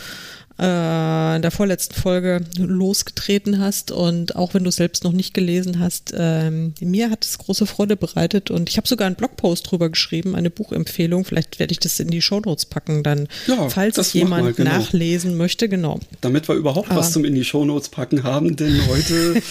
[0.59, 5.35] äh, in der vorletzten Folge losgetreten hast und auch wenn du es selbst noch nicht
[5.35, 9.71] gelesen hast, ähm, mir hat es große Freude bereitet und ich habe sogar einen Blogpost
[9.71, 11.25] drüber geschrieben, eine Buchempfehlung.
[11.25, 14.71] Vielleicht werde ich das in die Shownotes packen, dann, ja, falls es jemand mal, genau.
[14.71, 15.99] nachlesen möchte, genau.
[16.21, 19.43] Damit wir überhaupt Aber was zum in die Shownotes packen haben, denn heute,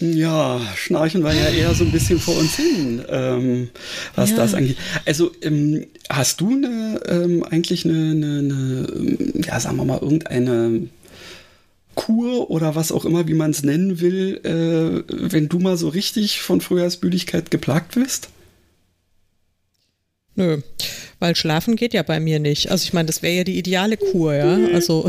[0.00, 3.70] ja, schnarchen wir ja eher so ein bisschen vor uns hin, ähm,
[4.16, 4.36] was ja.
[4.36, 4.76] das angeht.
[5.06, 10.02] Also, ähm, hast du eine, ähm, eigentlich eine, eine, eine, ja, sagen wir wir mal,
[10.02, 10.88] irgendeine
[11.94, 15.88] Kur oder was auch immer, wie man es nennen will, äh, wenn du mal so
[15.88, 18.28] richtig von Frühjahrsmüdigkeit geplagt wirst?
[20.36, 20.58] Nö,
[21.20, 22.70] weil schlafen geht ja bei mir nicht.
[22.70, 24.58] Also ich meine, das wäre ja die ideale Kur, ja.
[24.72, 25.08] Also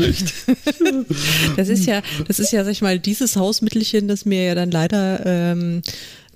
[1.56, 4.70] das ist ja, das ist ja, sag ich mal, dieses Hausmittelchen, das mir ja dann
[4.70, 5.82] leider ähm,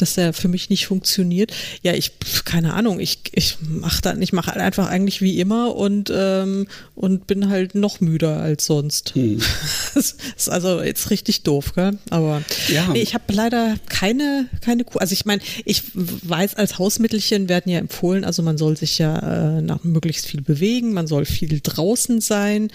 [0.02, 1.52] dass der für mich nicht funktioniert.
[1.82, 2.12] Ja, ich,
[2.44, 6.66] keine Ahnung, ich, ich mache dann, ich mache halt einfach eigentlich wie immer und, ähm,
[6.94, 9.14] und bin halt noch müder als sonst.
[9.14, 9.40] Hm.
[9.92, 11.98] Das ist also jetzt richtig doof, gell?
[12.10, 12.86] Aber ja.
[12.92, 14.98] nee, ich habe leider keine, keine Kuh.
[14.98, 19.58] Also ich meine, ich weiß, als Hausmittelchen werden ja empfohlen, also man soll sich ja
[19.58, 22.68] äh, nach möglichst viel bewegen, man soll viel draußen sein.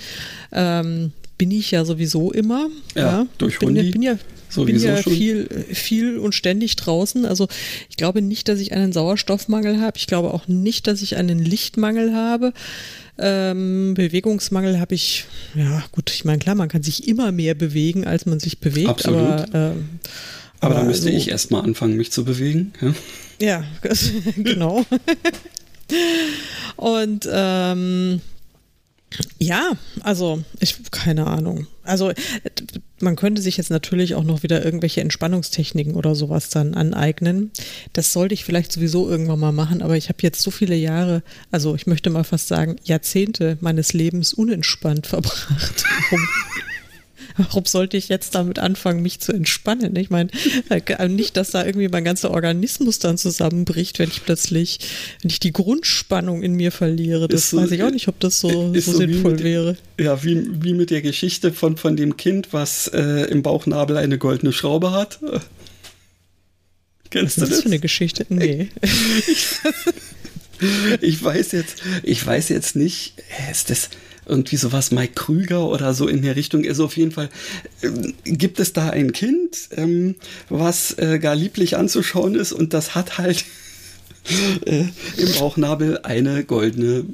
[0.52, 2.70] Ähm, bin ich ja sowieso immer.
[2.96, 3.28] Ja, ja.
[3.38, 3.92] durch bin, Hundi.
[3.92, 4.18] bin ja
[4.56, 5.14] bin ja schon.
[5.14, 7.26] viel, viel und ständig draußen.
[7.26, 7.48] Also
[7.90, 9.98] ich glaube nicht, dass ich einen Sauerstoffmangel habe.
[9.98, 12.54] Ich glaube auch nicht, dass ich einen Lichtmangel habe.
[13.18, 18.06] Ähm, Bewegungsmangel habe ich, ja gut, ich meine, klar, man kann sich immer mehr bewegen,
[18.06, 19.20] als man sich bewegt, Absolut.
[19.20, 19.46] aber.
[19.54, 19.90] Ähm,
[20.60, 22.74] aber, aber da müsste also, ich erstmal anfangen, mich zu bewegen.
[22.82, 22.94] Ja,
[23.40, 23.64] ja
[24.38, 24.86] genau.
[26.76, 28.22] Und ähm,
[29.40, 31.68] ja, also ich keine Ahnung.
[31.84, 32.12] Also
[33.00, 37.52] man könnte sich jetzt natürlich auch noch wieder irgendwelche Entspannungstechniken oder sowas dann aneignen.
[37.94, 41.22] Das sollte ich vielleicht sowieso irgendwann mal machen, aber ich habe jetzt so viele Jahre,
[41.52, 45.84] also ich möchte mal fast sagen Jahrzehnte meines Lebens unentspannt verbracht.
[47.38, 49.96] Um warum sollte ich jetzt damit anfangen, mich zu entspannen?
[49.96, 50.30] Ich meine,
[50.70, 54.80] äh, nicht, dass da irgendwie mein ganzer Organismus dann zusammenbricht, wenn ich plötzlich,
[55.22, 57.28] wenn ich die Grundspannung in mir verliere.
[57.28, 59.78] Das so, weiß ich auch nicht, ob das so, so, so sinnvoll mit, wäre.
[60.00, 64.18] Ja, wie, wie mit der Geschichte von, von dem Kind, was äh, im Bauchnabel eine
[64.18, 65.20] goldene Schraube hat.
[67.10, 67.50] Kennst Was du das?
[67.52, 68.26] Ist für eine Geschichte?
[68.30, 68.70] Nee.
[69.28, 69.48] Ich,
[71.02, 73.16] ich weiß jetzt, ich weiß jetzt nicht,
[73.52, 73.90] ist das,
[74.26, 76.66] irgendwie sowas Mike Krüger oder so in der Richtung.
[76.68, 77.30] Also auf jeden Fall
[77.82, 80.16] ähm, gibt es da ein Kind, ähm,
[80.50, 83.46] was äh, gar lieblich anzuschauen ist und das hat halt
[84.66, 84.86] äh,
[85.18, 87.06] im Bauchnabel eine goldene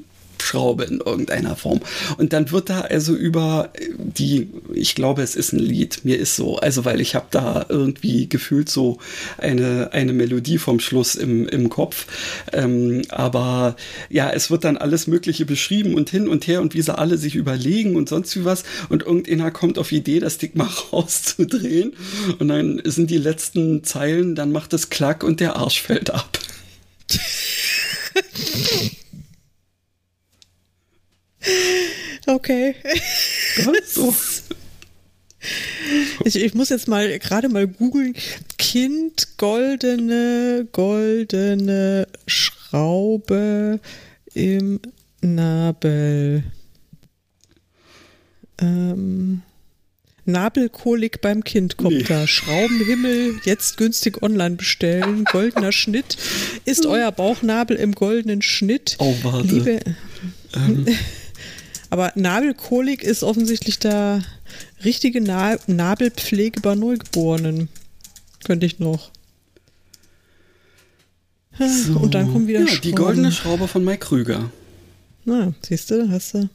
[0.51, 1.79] Schraube in irgendeiner Form.
[2.17, 6.35] Und dann wird da also über die, ich glaube, es ist ein Lied, mir ist
[6.35, 8.97] so, also weil ich habe da irgendwie gefühlt so
[9.37, 12.05] eine, eine Melodie vom Schluss im, im Kopf.
[12.51, 13.77] Ähm, aber
[14.09, 17.17] ja, es wird dann alles Mögliche beschrieben und hin und her und wie sie alle
[17.17, 18.63] sich überlegen und sonst wie was.
[18.89, 21.93] Und irgendeiner kommt auf die Idee, das Ding mal rauszudrehen.
[22.39, 26.39] Und dann sind die letzten Zeilen, dann macht es Klack und der Arsch fällt ab.
[32.27, 32.75] Okay.
[33.86, 34.13] so.
[36.23, 38.13] Ich, ich, muss jetzt mal gerade mal googeln.
[38.60, 43.80] Kind goldene, goldene Schraube
[44.36, 44.80] im
[45.21, 46.43] Nabel.
[48.60, 49.41] Ähm,
[50.25, 52.04] Nabelkolik beim Kind kommt nee.
[52.04, 52.27] da.
[52.27, 55.25] Schraubenhimmel, jetzt günstig online bestellen.
[55.25, 56.17] Goldener Schnitt.
[56.65, 58.95] Ist euer Bauchnabel im goldenen Schnitt?
[58.99, 59.47] Oh, warte.
[59.47, 59.80] Liebe,
[60.54, 60.86] ähm.
[61.91, 64.21] Aber Nabelkolik ist offensichtlich da
[64.84, 67.67] richtige Na Nabelpflege bei Neugeborenen.
[68.45, 69.12] Könnte ich noch.
[71.60, 71.99] So.
[71.99, 74.49] Und dann kommen wieder ja, Die goldene Schraube von Mike Krüger.
[75.25, 76.49] Na, siehst du, hast du.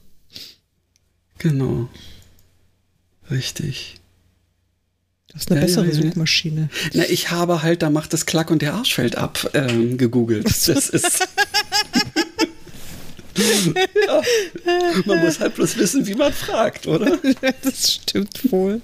[1.36, 1.90] Genau.
[3.30, 4.00] Richtig.
[5.28, 5.92] Das ist eine ja, bessere ja.
[5.92, 6.70] Suchmaschine.
[6.94, 10.46] Na, ich habe halt, da macht das Klack und der Arsch fällt ab, ähm, gegoogelt.
[10.46, 11.28] Das ist.
[14.06, 14.22] ja.
[15.04, 17.18] Man muss halt bloß wissen, wie man fragt, oder?
[17.62, 18.80] das stimmt wohl.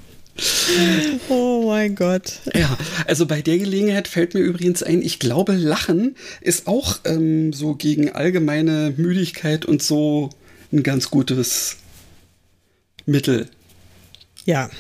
[1.29, 2.41] Oh mein Gott.
[2.55, 7.53] Ja, also bei der Gelegenheit fällt mir übrigens ein, ich glaube, Lachen ist auch ähm,
[7.53, 10.31] so gegen allgemeine Müdigkeit und so
[10.73, 11.77] ein ganz gutes
[13.05, 13.49] Mittel.
[14.45, 14.71] Ja,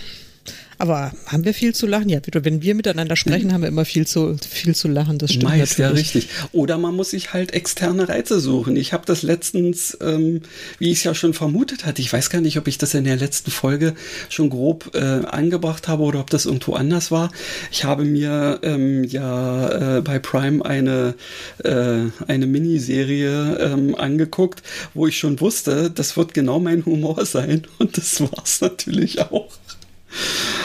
[0.82, 2.08] aber haben wir viel zu lachen?
[2.08, 5.16] Ja, wenn wir miteinander sprechen, haben wir immer viel zu, viel zu lachen.
[5.18, 6.12] Das stimmt Meist, natürlich.
[6.12, 6.28] ja, richtig.
[6.50, 8.74] Oder man muss sich halt externe Reize suchen.
[8.74, 10.42] Ich habe das letztens, ähm,
[10.80, 13.04] wie ich es ja schon vermutet hatte, ich weiß gar nicht, ob ich das in
[13.04, 13.94] der letzten Folge
[14.28, 17.30] schon grob äh, angebracht habe oder ob das irgendwo anders war.
[17.70, 21.14] Ich habe mir ähm, ja äh, bei Prime eine,
[21.62, 24.64] äh, eine Miniserie ähm, angeguckt,
[24.94, 27.68] wo ich schon wusste, das wird genau mein Humor sein.
[27.78, 29.48] Und das war es natürlich auch.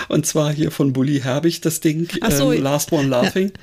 [0.08, 3.52] Und zwar hier von Bully Herbig das Ding, so, ähm, Last One Laughing.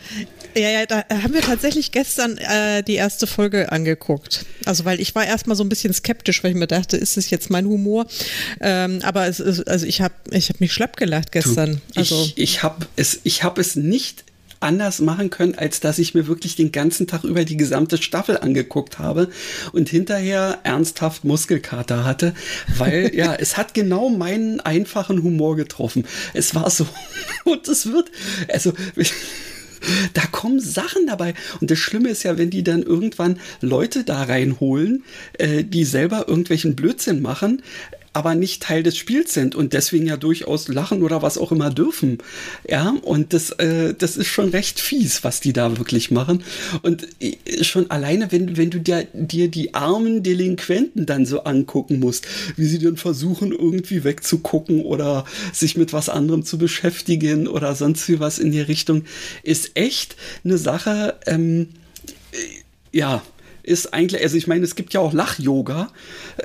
[0.57, 0.70] Ja.
[0.70, 4.47] ja, da haben wir tatsächlich gestern äh, die erste Folge angeguckt.
[4.64, 7.29] Also, weil ich war erstmal so ein bisschen skeptisch, weil ich mir dachte, ist es
[7.31, 8.07] jetzt mein Humor?
[8.61, 11.81] Ähm, aber es ist, also ich habe ich hab mich schlapp gelacht gestern.
[11.94, 14.23] Du, also ich, ich habe es, ich hab es nicht
[14.64, 18.38] anders machen können, als dass ich mir wirklich den ganzen Tag über die gesamte Staffel
[18.38, 19.29] angeguckt habe
[19.72, 22.35] und hinterher ernsthaft Muskelkater hatte,
[22.79, 26.07] weil ja, es hat genau meinen einfachen Humor getroffen.
[26.33, 26.87] Es war so
[27.44, 28.11] und es wird,
[28.53, 28.72] also
[30.14, 31.35] da kommen Sachen dabei.
[31.61, 36.27] Und das Schlimme ist ja, wenn die dann irgendwann Leute da reinholen, äh, die selber
[36.29, 37.62] irgendwelchen Blödsinn machen,
[38.14, 41.70] aber nicht Teil des Spiels sind und deswegen ja durchaus lachen oder was auch immer
[41.70, 42.18] dürfen.
[42.66, 46.44] Ja, und das, äh, das ist schon recht fies, was die da wirklich machen.
[46.83, 51.98] Und äh, schon alleine, wenn, wenn du dir, dir die armen Delinquenten dann so angucken
[51.98, 57.74] musst, wie sie dann versuchen, irgendwie wegzugucken oder sich mit was anderem zu beschäftigen oder
[57.74, 59.05] sonst wie was in die Richtung,
[59.42, 61.70] ist echt eine Sache, ähm,
[62.31, 62.37] äh,
[62.96, 63.22] ja,
[63.64, 65.88] ist eigentlich, also ich meine, es gibt ja auch Lach-Yoga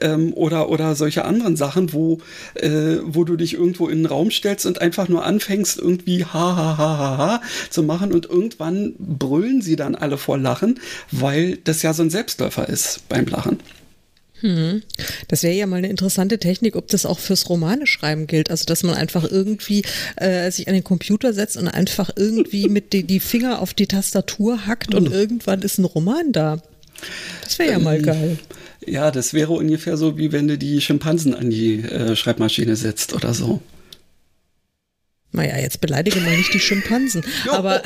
[0.01, 2.19] ähm, oder, oder solche anderen Sachen, wo,
[2.55, 6.55] äh, wo du dich irgendwo in einen Raum stellst und einfach nur anfängst, irgendwie ha,
[6.55, 10.79] ha, ha, ha, ha zu machen und irgendwann brüllen sie dann alle vor Lachen,
[11.11, 13.59] weil das ja so ein Selbstläufer ist beim Lachen.
[14.41, 14.83] Hm.
[15.27, 18.49] Das wäre ja mal eine interessante Technik, ob das auch fürs Romane schreiben gilt.
[18.49, 19.83] Also, dass man einfach irgendwie
[20.15, 23.87] äh, sich an den Computer setzt und einfach irgendwie mit die, die Finger auf die
[23.87, 25.13] Tastatur hackt und hm.
[25.13, 26.61] irgendwann ist ein Roman da.
[27.49, 28.37] Das wäre ja mal ähm, geil.
[28.85, 33.13] Ja, das wäre ungefähr so, wie wenn du die Schimpansen an die äh, Schreibmaschine setzt
[33.13, 33.59] oder so.
[35.31, 37.23] Naja, jetzt beleidige mal nicht die Schimpansen.
[37.51, 37.83] Aber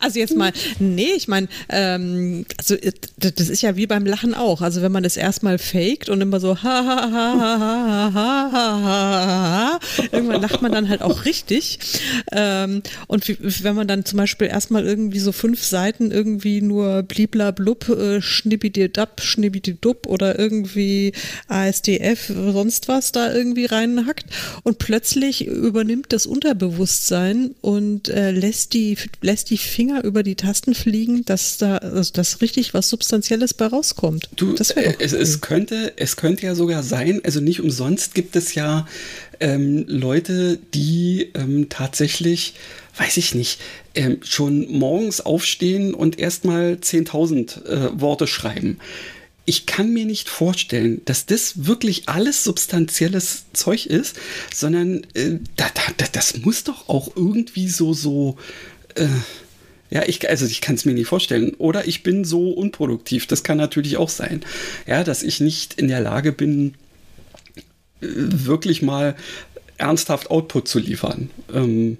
[0.00, 2.76] also jetzt mal, nee, ich meine, ähm, also
[3.16, 4.60] das ist ja wie beim Lachen auch.
[4.60, 8.52] Also wenn man es erstmal faked und immer so ha ha ha ha ha ha
[8.52, 9.80] ha ha
[10.12, 11.78] irgendwann lacht man dann halt auch richtig.
[12.30, 13.24] Ähm, und
[13.64, 19.22] wenn man dann zum Beispiel erstmal irgendwie so fünf Seiten irgendwie nur bliblablub, äh, schnippididab,
[19.22, 21.12] schnippididub oder irgendwie
[21.46, 24.26] ASDF, sonst was da irgendwie reinhackt
[24.62, 30.34] und plötzlich plötzlich übernimmt das Unterbewusstsein und äh, lässt, die, lässt die Finger über die
[30.34, 34.28] Tasten fliegen, dass da also dass richtig was Substanzielles bei rauskommt.
[34.36, 35.20] Du, das äh, es, cool.
[35.20, 38.86] es, könnte, es könnte ja sogar sein, also nicht umsonst gibt es ja
[39.40, 42.54] ähm, Leute, die ähm, tatsächlich
[42.96, 43.60] weiß ich nicht,
[43.94, 48.78] ähm, schon morgens aufstehen und erstmal 10.000 äh, Worte schreiben
[49.48, 54.16] ich kann mir nicht vorstellen, dass das wirklich alles substanzielles Zeug ist,
[54.54, 58.36] sondern äh, da, da, das muss doch auch irgendwie so, so,
[58.94, 59.06] äh,
[59.88, 61.54] ja, ich, also ich kann es mir nicht vorstellen.
[61.54, 63.26] Oder ich bin so unproduktiv.
[63.26, 64.44] Das kann natürlich auch sein.
[64.86, 66.74] Ja, dass ich nicht in der Lage bin,
[68.02, 69.16] äh, wirklich mal
[69.78, 71.30] ernsthaft Output zu liefern.
[71.54, 71.96] Ähm,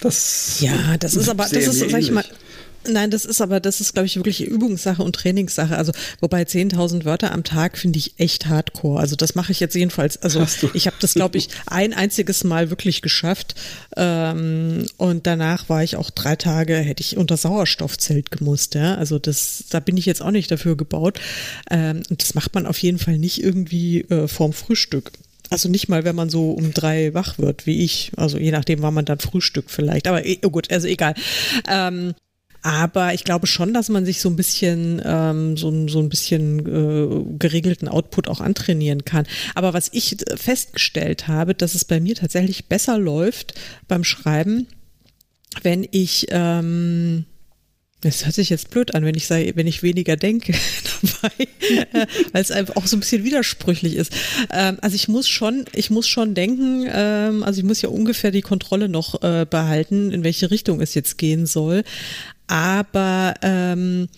[0.00, 2.24] das ja, das ist aber, das ist, sag ich mal,
[2.86, 5.76] Nein, das ist aber, das ist, glaube ich, wirklich Übungssache und Trainingssache.
[5.76, 9.00] Also, wobei 10.000 Wörter am Tag finde ich echt hardcore.
[9.00, 10.16] Also, das mache ich jetzt jedenfalls.
[10.22, 13.54] Also, ich habe das, glaube ich, ein einziges Mal wirklich geschafft.
[13.96, 18.74] Ähm, und danach war ich auch drei Tage, hätte ich unter Sauerstoffzelt gemusst.
[18.74, 18.94] Ja?
[18.94, 21.20] Also, das, da bin ich jetzt auch nicht dafür gebaut.
[21.70, 25.12] Ähm, und das macht man auf jeden Fall nicht irgendwie äh, vorm Frühstück.
[25.50, 28.12] Also nicht mal, wenn man so um drei wach wird, wie ich.
[28.16, 30.06] Also je nachdem, wann man dann Frühstück vielleicht.
[30.06, 31.14] Aber eh, oh gut, also egal.
[31.66, 32.14] Ähm,
[32.62, 36.58] aber ich glaube schon, dass man sich so ein bisschen, ähm, so, so ein bisschen
[36.60, 39.26] äh, geregelten Output auch antrainieren kann.
[39.54, 43.54] Aber was ich festgestellt habe, dass es bei mir tatsächlich besser läuft
[43.86, 44.66] beim Schreiben,
[45.62, 47.24] wenn ich ähm,
[48.00, 50.54] das hört sich jetzt blöd an, wenn ich sage, wenn ich weniger denke
[51.12, 51.48] dabei,
[51.92, 54.12] äh, weil es einfach auch so ein bisschen widersprüchlich ist.
[54.52, 58.30] Ähm, also ich muss schon, ich muss schon denken, ähm, also ich muss ja ungefähr
[58.30, 61.82] die Kontrolle noch äh, behalten, in welche Richtung es jetzt gehen soll
[62.48, 64.08] aber ähm,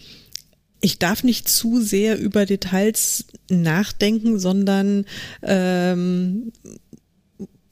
[0.81, 5.05] ich darf nicht zu sehr über Details nachdenken, sondern
[5.43, 6.53] ähm,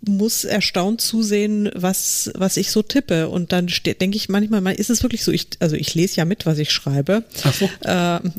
[0.09, 3.29] muss erstaunt zusehen, was, was ich so tippe.
[3.29, 6.47] Und dann denke ich manchmal, ist es wirklich so, ich, also ich lese ja mit,
[6.47, 7.25] was ich schreibe.
[7.43, 7.69] Ach so.
[7.85, 8.33] Ähm,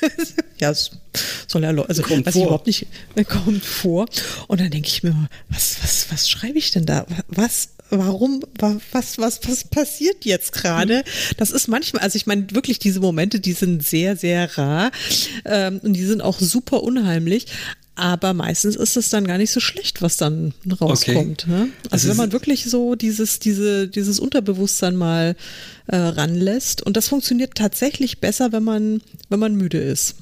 [0.58, 0.90] ja, es
[1.48, 2.42] soll ja, also kommt was vor.
[2.42, 2.86] ich überhaupt nicht,
[3.28, 4.06] kommt vor.
[4.48, 7.06] Und dann denke ich mir, was, was, was schreibe ich denn da?
[7.28, 11.04] Was, warum, was, was, was passiert jetzt gerade?
[11.36, 14.90] Das ist manchmal, also ich meine wirklich diese Momente, die sind sehr, sehr rar
[15.44, 17.46] ähm, und die sind auch super unheimlich.
[17.98, 21.44] Aber meistens ist es dann gar nicht so schlecht, was dann rauskommt.
[21.44, 21.50] Okay.
[21.50, 21.68] Ne?
[21.84, 25.34] Also, also wenn man wirklich so dieses, diese, dieses Unterbewusstsein mal
[25.86, 26.82] äh, ranlässt.
[26.82, 30.16] Und das funktioniert tatsächlich besser, wenn man, wenn man müde ist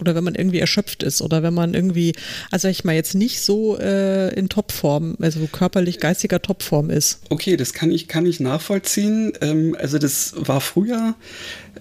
[0.00, 2.12] oder wenn man irgendwie erschöpft ist oder wenn man irgendwie,
[2.50, 7.20] also ich mal jetzt nicht so äh, in Topform, also körperlich geistiger Topform ist.
[7.28, 9.32] Okay, das kann ich kann ich nachvollziehen.
[9.40, 11.14] Ähm, also das war früher,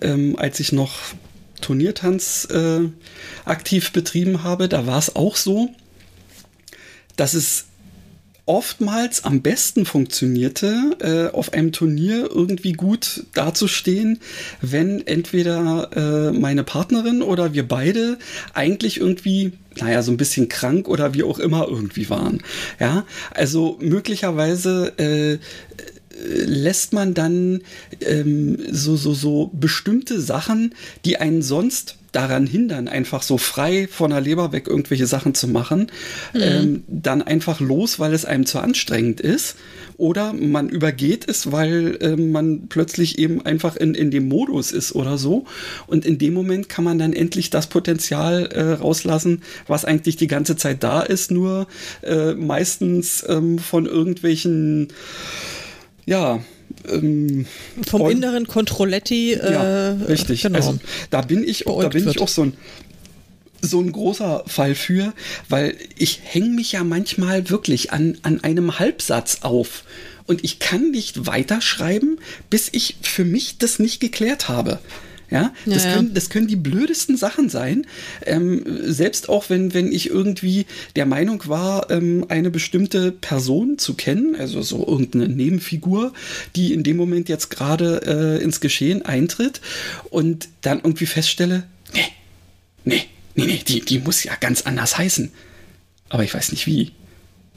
[0.01, 0.93] ähm, als ich noch
[1.61, 2.81] Turniertanz äh,
[3.45, 5.69] aktiv betrieben habe, da war es auch so,
[7.15, 7.65] dass es
[8.45, 14.19] oftmals am besten funktionierte, äh, auf einem Turnier irgendwie gut dazustehen,
[14.61, 18.17] wenn entweder äh, meine Partnerin oder wir beide
[18.53, 22.41] eigentlich irgendwie naja, so ein bisschen krank oder wie auch immer irgendwie waren.
[22.79, 25.37] Ja, also möglicherweise äh,
[26.23, 27.61] lässt man dann
[27.99, 34.11] ähm, so, so, so bestimmte Sachen, die einen sonst daran hindern, einfach so frei von
[34.11, 35.87] der Leber weg irgendwelche Sachen zu machen,
[36.33, 36.41] mhm.
[36.41, 39.55] ähm, dann einfach los, weil es einem zu anstrengend ist.
[39.97, 44.93] Oder man übergeht es, weil äh, man plötzlich eben einfach in, in dem Modus ist
[44.93, 45.45] oder so.
[45.87, 50.27] Und in dem Moment kann man dann endlich das Potenzial äh, rauslassen, was eigentlich die
[50.27, 51.67] ganze Zeit da ist, nur
[52.01, 54.89] äh, meistens ähm, von irgendwelchen
[56.05, 56.39] ja,
[56.89, 57.45] ähm,
[57.85, 59.33] vom und, inneren Controlletti.
[59.33, 60.43] Äh, ja, richtig.
[60.43, 60.57] Genau.
[60.57, 60.79] Also
[61.09, 62.53] da bin ich, da bin ich auch so ein
[63.61, 65.13] so ein großer Fall für,
[65.49, 69.83] weil ich hänge mich ja manchmal wirklich an, an einem Halbsatz auf
[70.27, 72.19] und ich kann nicht weiterschreiben,
[72.49, 74.79] bis ich für mich das nicht geklärt habe.
[75.29, 75.95] Ja, das, Ja, ja.
[75.95, 77.87] Können, das können die blödesten Sachen sein.
[78.25, 80.65] Ähm, selbst auch wenn, wenn ich irgendwie
[80.95, 86.13] der Meinung war, ähm, eine bestimmte Person zu kennen, also so irgendeine Nebenfigur,
[86.55, 88.01] die in dem Moment jetzt gerade
[88.39, 89.61] äh, ins Geschehen eintritt
[90.09, 91.63] und dann irgendwie feststelle,
[91.93, 92.01] nee,
[92.83, 93.03] nee,
[93.35, 95.31] nee, nee, die, die muss ja ganz anders heißen.
[96.09, 96.91] Aber ich weiß nicht wie.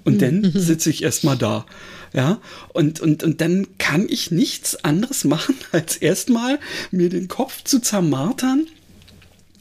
[0.05, 1.67] Und dann sitze ich erstmal da.
[2.13, 2.41] Ja,
[2.73, 6.59] und, und, und dann kann ich nichts anderes machen, als erstmal
[6.91, 8.67] mir den Kopf zu zermartern.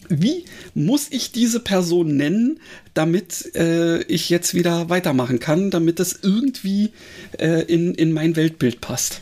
[0.09, 2.61] Wie muss ich diese Person nennen,
[2.93, 6.91] damit äh, ich jetzt wieder weitermachen kann, damit es irgendwie
[7.37, 9.21] äh, in, in mein Weltbild passt?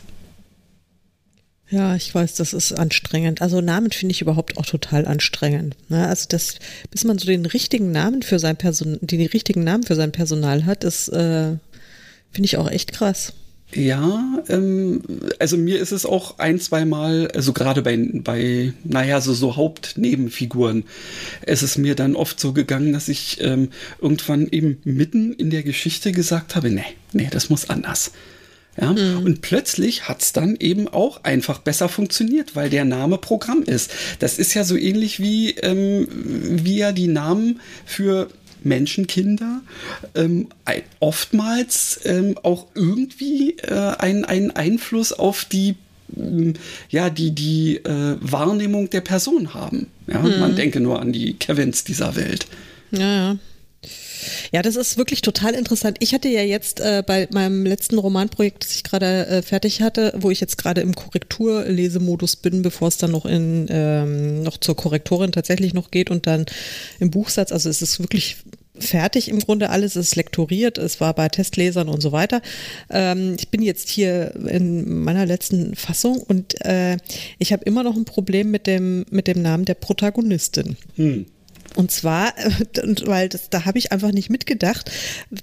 [1.68, 3.42] Ja, ich weiß, das ist anstrengend.
[3.42, 5.74] Also Namen finde ich überhaupt auch total anstrengend.
[5.88, 6.06] Ne?
[6.06, 6.54] Also das,
[6.92, 10.64] bis man so den richtigen Namen für sein Person, den richtigen Namen für sein Personal
[10.64, 11.56] hat, ist, äh,
[12.36, 13.32] finde ich auch echt krass.
[13.72, 15.00] Ja, ähm,
[15.38, 19.56] also mir ist es auch ein, zwei Mal, also gerade bei, bei, naja, so, so
[19.56, 20.84] Hauptnebenfiguren,
[21.40, 23.70] es ist mir dann oft so gegangen, dass ich ähm,
[24.02, 26.84] irgendwann eben mitten in der Geschichte gesagt habe, nee,
[27.14, 28.12] nee, das muss anders.
[28.78, 33.90] Ja, und plötzlich hat's dann eben auch einfach besser funktioniert, weil der Name Programm ist.
[34.18, 38.28] Das ist ja so ähnlich wie, ähm, wie ja die Namen für
[38.66, 39.62] Menschenkinder
[40.14, 40.48] ähm,
[41.00, 45.76] oftmals ähm, auch irgendwie äh, einen, einen Einfluss auf die
[46.16, 46.54] ähm,
[46.88, 49.88] ja, die, die äh, Wahrnehmung der Person haben.
[50.06, 52.46] Ja, man denke nur an die Kevins dieser Welt.
[52.92, 53.38] Ja, ja.
[54.52, 55.98] Ja, das ist wirklich total interessant.
[56.00, 60.14] Ich hatte ja jetzt äh, bei meinem letzten Romanprojekt, das ich gerade äh, fertig hatte,
[60.16, 64.76] wo ich jetzt gerade im Korrekturlesemodus bin, bevor es dann noch in ähm, noch zur
[64.76, 66.46] Korrektorin tatsächlich noch geht und dann
[66.98, 67.52] im Buchsatz.
[67.52, 68.36] Also es ist wirklich
[68.80, 72.42] fertig im Grunde alles, es ist lektoriert, es war bei Testlesern und so weiter.
[72.90, 76.96] Ähm, ich bin jetzt hier in meiner letzten Fassung und äh,
[77.38, 80.76] ich habe immer noch ein Problem mit dem mit dem Namen der Protagonistin.
[81.76, 84.90] Und zwar, äh, weil das, da habe ich einfach nicht mitgedacht,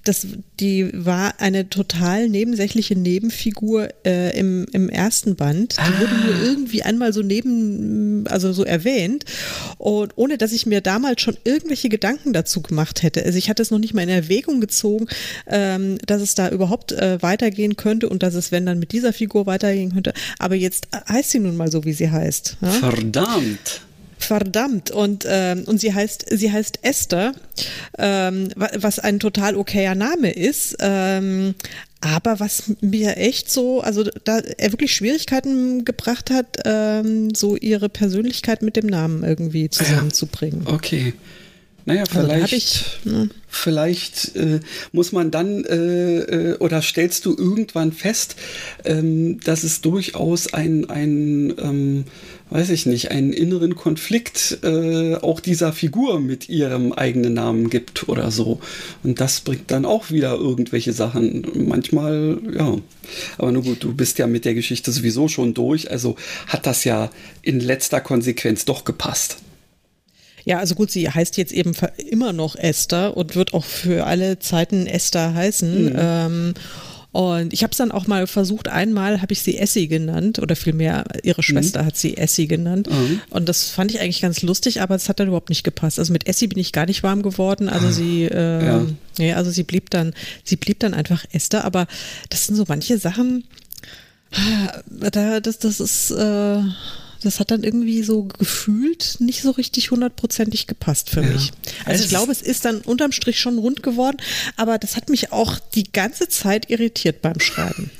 [0.03, 0.27] dass
[0.59, 5.77] die war eine total nebensächliche Nebenfigur äh, im, im ersten Band.
[5.77, 9.25] Die wurde nur irgendwie einmal so neben, also so erwähnt.
[9.77, 13.23] Und ohne dass ich mir damals schon irgendwelche Gedanken dazu gemacht hätte.
[13.23, 15.07] Also ich hatte es noch nicht mal in Erwägung gezogen,
[15.47, 19.13] ähm, dass es da überhaupt äh, weitergehen könnte und dass es, wenn dann mit dieser
[19.13, 20.13] Figur weitergehen könnte.
[20.39, 22.57] Aber jetzt heißt sie nun mal so, wie sie heißt.
[22.61, 22.71] Ja?
[22.71, 23.81] Verdammt!
[24.27, 24.91] Verdammt.
[24.91, 27.33] Und, ähm, und sie heißt, sie heißt Esther,
[27.97, 30.75] ähm, wa- was ein total okayer Name ist.
[30.79, 31.55] Ähm,
[32.01, 37.87] aber was mir echt so, also da er wirklich Schwierigkeiten gebracht hat, ähm, so ihre
[37.89, 40.63] Persönlichkeit mit dem Namen irgendwie zusammenzubringen.
[40.65, 41.13] Okay.
[41.85, 43.29] Naja, Also vielleicht, hab ich, ne.
[43.49, 44.61] vielleicht äh,
[44.93, 48.37] muss man dann äh, äh, oder stellst du irgendwann fest,
[48.85, 52.05] ähm, dass es durchaus ein, ein ähm,
[52.53, 58.07] weiß ich nicht, einen inneren Konflikt äh, auch dieser Figur mit ihrem eigenen Namen gibt
[58.07, 58.59] oder so.
[59.01, 61.47] Und das bringt dann auch wieder irgendwelche Sachen.
[61.67, 62.77] Manchmal, ja.
[63.39, 66.15] Aber nur gut, du bist ja mit der Geschichte sowieso schon durch, also
[66.47, 67.09] hat das ja
[67.41, 69.37] in letzter Konsequenz doch gepasst.
[70.45, 74.37] Ja, also gut, sie heißt jetzt eben immer noch Esther und wird auch für alle
[74.37, 75.95] Zeiten Esther heißen.
[75.97, 76.53] Ähm,
[77.13, 80.55] und ich habe es dann auch mal versucht, einmal habe ich sie Essie genannt oder
[80.55, 82.89] vielmehr ihre Schwester hat sie Essie genannt.
[83.29, 85.99] Und das fand ich eigentlich ganz lustig, aber es hat dann überhaupt nicht gepasst.
[85.99, 87.69] Also mit Essie bin ich gar nicht warm geworden.
[87.69, 88.85] Also sie, äh, Ja.
[89.19, 89.35] ja.
[89.35, 91.65] also sie blieb dann, sie blieb dann einfach Esther.
[91.65, 91.85] Aber
[92.29, 93.43] das sind so manche Sachen,
[94.89, 96.61] da, das, das ist, äh,
[97.23, 101.51] das hat dann irgendwie so gefühlt nicht so richtig hundertprozentig gepasst für mich.
[101.85, 104.17] Also Es- ich glaube, es ist dann unterm Strich schon rund geworden,
[104.57, 107.91] aber das hat mich auch die ganze Zeit irritiert beim Schreiben.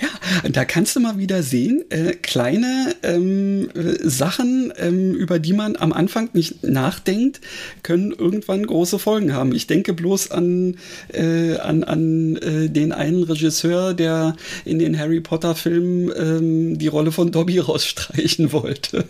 [0.00, 5.52] Ja, da kannst du mal wieder sehen, äh, kleine ähm, äh, Sachen, ähm, über die
[5.52, 7.40] man am Anfang nicht nachdenkt,
[7.82, 9.54] können irgendwann große Folgen haben.
[9.54, 10.76] Ich denke bloß an,
[11.12, 17.12] äh, an, an äh, den einen Regisseur, der in den Harry Potter-Filmen ähm, die Rolle
[17.12, 19.04] von Dobby rausstreichen wollte.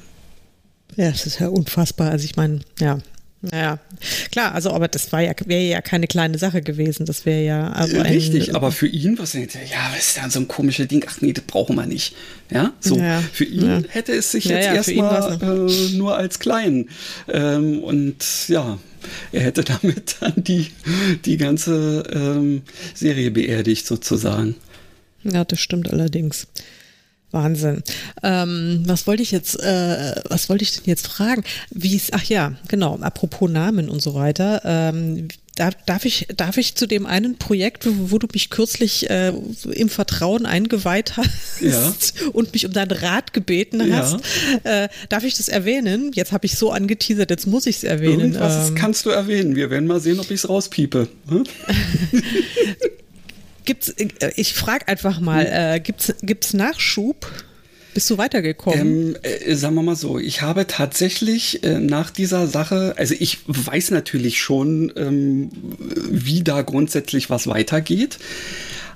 [0.96, 2.10] Ja, das ist ja unfassbar.
[2.10, 2.98] Also ich meine, ja.
[3.42, 3.78] Naja,
[4.30, 7.06] klar, also aber das war ja, wäre ja keine kleine Sache gewesen.
[7.06, 9.40] Das wäre ja also ein, Richtig, aber für ihn, was ja,
[9.92, 11.02] was ist da so ein komisches Ding?
[11.08, 12.14] Ach nee, das brauchen wir nicht.
[12.50, 12.98] Ja, so.
[12.98, 13.82] Ja, für ihn ja.
[13.88, 16.90] hätte es sich jetzt ja, erstmal äh, nur als klein.
[17.28, 18.78] Ähm, und ja,
[19.32, 20.66] er hätte damit dann die,
[21.24, 22.62] die ganze ähm,
[22.94, 24.56] Serie beerdigt, sozusagen.
[25.24, 26.46] Ja, das stimmt allerdings.
[27.32, 27.82] Wahnsinn.
[28.22, 31.44] Ähm, was wollte ich jetzt, äh, was wollte ich denn jetzt fragen?
[31.70, 34.62] Wie es, ach ja, genau, apropos Namen und so weiter.
[34.64, 39.08] Ähm, darf, darf, ich, darf ich zu dem einen Projekt, wo, wo du mich kürzlich
[39.10, 39.32] äh,
[39.72, 41.94] im Vertrauen eingeweiht hast Ja.
[42.32, 43.96] und mich um deinen Rat gebeten Ja.
[43.98, 44.16] hast,
[44.64, 46.10] äh, darf ich das erwähnen?
[46.14, 48.32] Jetzt habe ich so angeteasert, jetzt muss ich es erwähnen.
[48.34, 49.54] Irgendwas Ähm, kannst du erwähnen.
[49.54, 51.06] Wir werden mal sehen, ob ich es rauspiepe.
[51.28, 51.44] Hm?
[53.64, 57.30] gibt's, äh, ich frage einfach mal, äh, gibt's, gibt's Nachschub?
[57.94, 59.16] Bist du weitergekommen?
[59.16, 63.38] Ähm, äh, sagen wir mal so, ich habe tatsächlich äh, nach dieser Sache, also ich
[63.46, 65.50] weiß natürlich schon, ähm,
[66.08, 68.18] wie da grundsätzlich was weitergeht.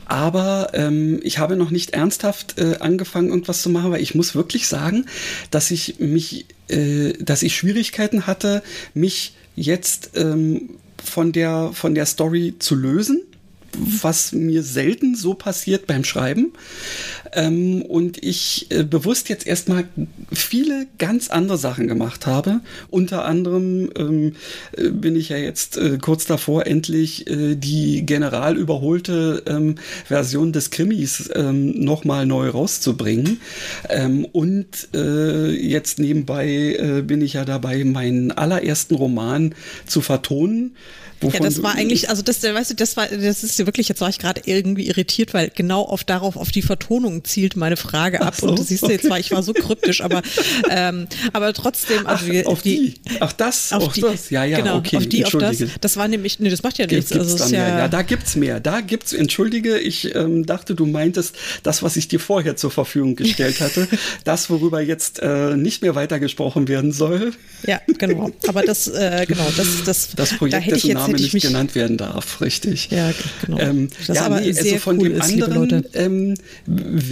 [0.06, 4.34] Aber ähm, ich habe noch nicht ernsthaft äh, angefangen, irgendwas zu machen, weil ich muss
[4.34, 5.06] wirklich sagen,
[5.50, 8.62] dass ich mich, äh, dass ich Schwierigkeiten hatte,
[8.92, 10.70] mich jetzt ähm,
[11.02, 13.22] von der von der Story zu lösen
[14.02, 16.52] was mir selten so passiert beim Schreiben.
[17.34, 19.84] Ähm, und ich äh, bewusst jetzt erstmal
[20.32, 22.60] viele ganz andere Sachen gemacht habe.
[22.90, 24.36] Unter anderem ähm,
[24.76, 29.76] äh, bin ich ja jetzt äh, kurz davor, endlich äh, die general überholte ähm,
[30.06, 33.40] Version des Krimis ähm, nochmal neu rauszubringen.
[33.88, 39.54] Ähm, und äh, jetzt nebenbei äh, bin ich ja dabei, meinen allerersten Roman
[39.86, 40.76] zu vertonen.
[41.20, 43.66] Ja, wovon das du- war eigentlich, also das, weißt du, das war, das ist ja
[43.66, 47.56] wirklich, jetzt war ich gerade irgendwie irritiert, weil genau auf darauf, auf die Vertonung zielt
[47.56, 48.34] meine Frage ab.
[48.36, 49.10] So, und du siehst du, jetzt okay.
[49.10, 50.22] war ich war so kryptisch, aber,
[50.70, 52.94] ähm, aber trotzdem, also Ach, auf die.
[53.20, 54.30] Ach, das, auf auf die, das.
[54.30, 55.58] Ja, ja, genau, okay, auf die, auf das.
[55.80, 57.10] Das war nämlich, nee, das macht ja nichts.
[57.10, 57.68] Gibt, Also gibt's es da mehr?
[57.68, 58.60] ja, Ja, da gibt's mehr.
[58.60, 63.16] Da gibt's, entschuldige, ich ähm, dachte, du meintest das, was ich dir vorher zur Verfügung
[63.16, 63.88] gestellt hatte.
[64.24, 67.32] das, worüber jetzt äh, nicht mehr weitergesprochen werden soll.
[67.66, 68.30] ja, genau.
[68.46, 71.22] Aber das, äh, genau, das, das, Das da Projekt, hätte ich dessen jetzt, Name hätte
[71.22, 72.90] ich nicht genannt werden darf, richtig.
[72.90, 73.12] Ja,
[73.44, 73.58] genau.
[73.58, 76.34] Ähm, Das ja, aber nee, sehr also von cool dem ist, anderen ähm,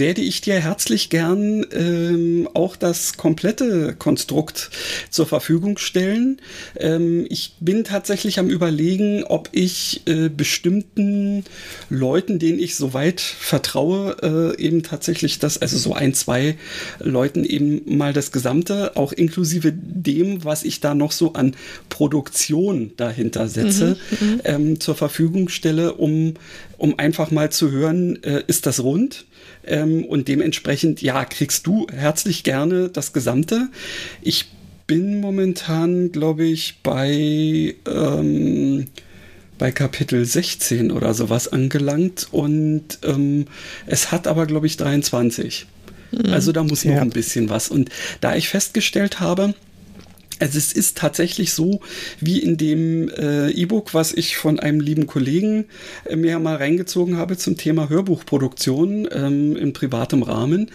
[0.03, 4.69] werde ich dir herzlich gern ähm, auch das komplette Konstrukt
[5.09, 6.41] zur Verfügung stellen.
[6.75, 11.45] Ähm, ich bin tatsächlich am überlegen, ob ich äh, bestimmten
[11.89, 16.57] Leuten, denen ich soweit vertraue, äh, eben tatsächlich das, also so ein, zwei
[16.99, 21.55] Leuten eben mal das Gesamte, auch inklusive dem, was ich da noch so an
[21.87, 23.95] Produktion dahinter setze,
[24.43, 26.33] ähm, zur Verfügung stelle, um,
[26.77, 29.23] um einfach mal zu hören, äh, ist das rund?
[29.65, 33.69] Ähm, und dementsprechend, ja, kriegst du herzlich gerne das Gesamte.
[34.21, 34.45] Ich
[34.87, 38.87] bin momentan, glaube ich, bei, ähm,
[39.57, 43.45] bei Kapitel 16 oder sowas angelangt und ähm,
[43.85, 45.67] es hat aber, glaube ich, 23.
[46.31, 47.01] Also da muss noch Ja.
[47.01, 47.69] ein bisschen was.
[47.69, 47.89] Und
[48.21, 49.55] da ich festgestellt habe,
[50.43, 51.79] also es ist tatsächlich so,
[52.19, 55.65] wie in dem äh, E-Book, was ich von einem lieben Kollegen
[56.03, 60.69] äh, mir mal reingezogen habe zum Thema Hörbuchproduktion ähm, in privatem Rahmen.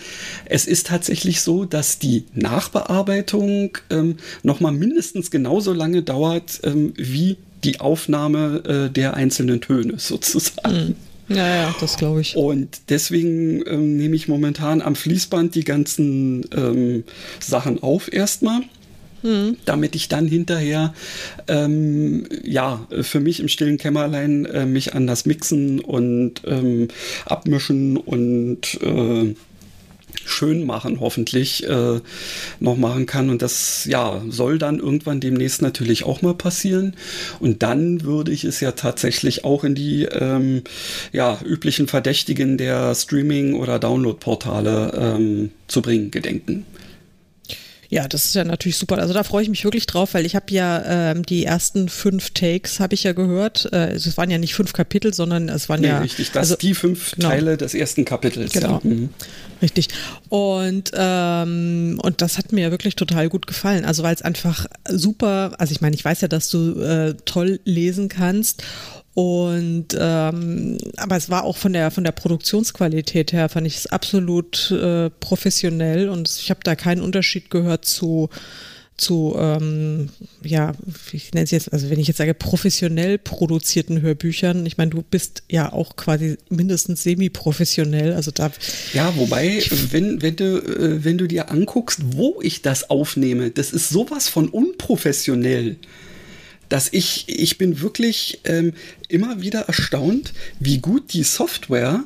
[0.46, 6.94] Es ist tatsächlich so, dass die Nachbearbeitung ähm, noch mal mindestens genauso lange dauert ähm,
[6.96, 10.96] wie die Aufnahme äh, der einzelnen Töne sozusagen.
[11.28, 12.36] ja, ja, das glaube ich.
[12.36, 17.04] Und deswegen ähm, nehme ich momentan am Fließband die ganzen ähm,
[17.38, 18.62] Sachen auf erstmal.
[19.64, 20.94] Damit ich dann hinterher
[21.48, 26.88] ähm, ja für mich im stillen Kämmerlein äh, mich an das Mixen und ähm,
[27.26, 29.34] Abmischen und äh,
[30.24, 32.00] schön machen hoffentlich äh,
[32.60, 36.94] noch machen kann und das ja soll dann irgendwann demnächst natürlich auch mal passieren
[37.40, 40.62] und dann würde ich es ja tatsächlich auch in die ähm,
[41.12, 46.64] ja üblichen Verdächtigen der Streaming oder Download-Portale ähm, zu bringen gedenken.
[47.90, 48.98] Ja, das ist ja natürlich super.
[48.98, 52.30] Also da freue ich mich wirklich drauf, weil ich habe ja ähm, die ersten fünf
[52.30, 53.66] Takes habe ich ja gehört.
[53.72, 56.50] Äh, also es waren ja nicht fünf Kapitel, sondern es waren Nee, ja richtig, das
[56.50, 57.30] also, die fünf genau.
[57.30, 58.52] Teile des ersten Kapitels.
[58.52, 58.80] Genau.
[58.84, 58.90] Ja.
[58.90, 59.08] Mhm.
[59.62, 59.88] Richtig.
[60.28, 63.86] Und, ähm, und das hat mir wirklich total gut gefallen.
[63.86, 67.58] Also weil es einfach super, also ich meine, ich weiß ja, dass du äh, toll
[67.64, 68.62] lesen kannst.
[69.18, 73.88] Und ähm, aber es war auch von der von der Produktionsqualität her fand ich es
[73.88, 76.08] absolut äh, professionell.
[76.08, 78.28] Und ich habe da keinen Unterschied gehört zu
[78.96, 80.10] zu ähm,
[80.44, 80.72] ja
[81.10, 84.64] ich nenne es jetzt also wenn ich jetzt sage professionell produzierten Hörbüchern.
[84.66, 88.52] Ich meine du bist ja auch quasi mindestens semi professionell also da
[88.92, 93.72] Ja, wobei, wenn, wenn, du, äh, wenn du dir anguckst, wo ich das aufnehme, das
[93.72, 95.74] ist sowas von unprofessionell,
[96.68, 98.72] dass ich, ich bin wirklich ähm,
[99.08, 102.04] immer wieder erstaunt, wie gut die Software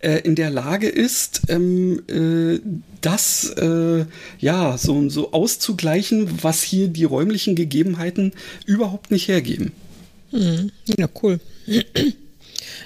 [0.00, 2.60] äh, in der Lage ist, ähm, äh,
[3.00, 4.04] das äh,
[4.38, 8.32] ja so, so auszugleichen, was hier die räumlichen Gegebenheiten
[8.66, 9.72] überhaupt nicht hergeben.
[10.98, 11.40] Ja, cool.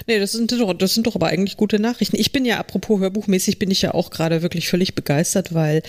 [0.07, 2.17] Nee, das sind, doch, das sind doch aber eigentlich gute Nachrichten.
[2.17, 5.83] Ich bin ja, apropos hörbuchmäßig, bin ich ja auch gerade wirklich völlig begeistert, weil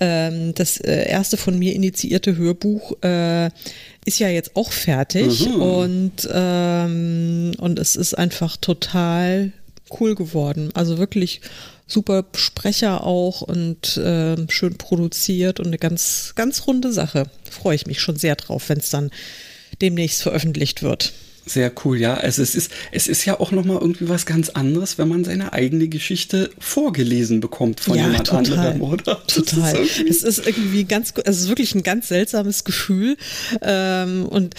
[0.00, 3.50] ähm, das äh, erste von mir initiierte Hörbuch äh,
[4.04, 5.62] ist ja jetzt auch fertig mhm.
[5.62, 9.52] und, ähm, und es ist einfach total
[10.00, 10.70] cool geworden.
[10.74, 11.40] Also wirklich
[11.86, 17.24] super Sprecher auch und äh, schön produziert und eine ganz, ganz runde Sache.
[17.50, 19.10] Freue ich mich schon sehr drauf, wenn es dann
[19.80, 21.12] demnächst veröffentlicht wird.
[21.44, 22.14] Sehr cool, ja.
[22.14, 25.52] Also es ist, es ist ja auch nochmal irgendwie was ganz anderes, wenn man seine
[25.52, 29.26] eigene Geschichte vorgelesen bekommt von ja, jemand total, anderem, oder?
[29.26, 29.76] Total.
[30.08, 33.16] es ist irgendwie ganz, es ist wirklich ein ganz seltsames Gefühl.
[33.60, 34.54] Ähm, und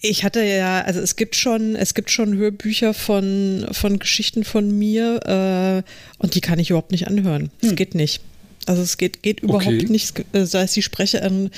[0.00, 4.76] ich hatte ja, also es gibt schon, es gibt schon Hörbücher von, von Geschichten von
[4.76, 7.50] mir äh, und die kann ich überhaupt nicht anhören.
[7.60, 7.76] Es hm.
[7.76, 8.22] geht nicht.
[8.66, 9.86] Also es geht, geht überhaupt okay.
[9.88, 11.50] nicht, äh, sei es die Sprecherin,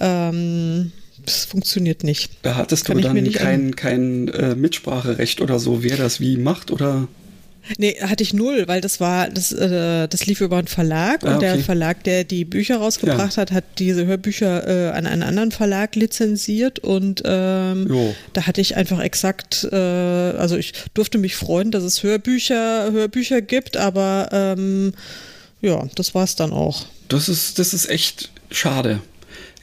[0.00, 0.92] ähm,
[1.26, 2.30] es funktioniert nicht.
[2.42, 6.70] Da hattest Kann du dann kein, kein äh, Mitspracherecht oder so, wer das wie macht
[6.70, 7.08] oder?
[7.78, 11.28] Nee, hatte ich null, weil das war, das, äh, das lief über einen Verlag ah,
[11.28, 11.56] und okay.
[11.56, 13.42] der Verlag, der die Bücher rausgebracht ja.
[13.42, 18.76] hat, hat diese Hörbücher äh, an einen anderen Verlag lizenziert und ähm, da hatte ich
[18.76, 24.92] einfach exakt, äh, also ich durfte mich freuen, dass es Hörbücher, Hörbücher gibt, aber ähm,
[25.60, 26.86] ja, das war es dann auch.
[27.08, 29.00] Das ist, das ist echt schade.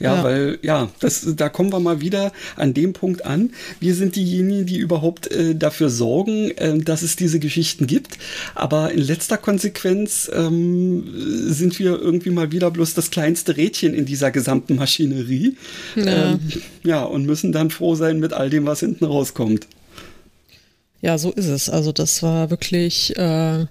[0.00, 3.50] Ja, ja, weil, ja, das, da kommen wir mal wieder an dem Punkt an.
[3.78, 8.18] Wir sind diejenigen, die überhaupt äh, dafür sorgen, äh, dass es diese Geschichten gibt.
[8.56, 11.04] Aber in letzter Konsequenz ähm,
[11.46, 15.56] sind wir irgendwie mal wieder bloß das kleinste Rädchen in dieser gesamten Maschinerie.
[15.94, 16.32] Ja.
[16.32, 16.40] Ähm,
[16.82, 19.68] ja, und müssen dann froh sein mit all dem, was hinten rauskommt.
[21.02, 21.68] Ja, so ist es.
[21.68, 23.16] Also das war wirklich.
[23.16, 23.66] Äh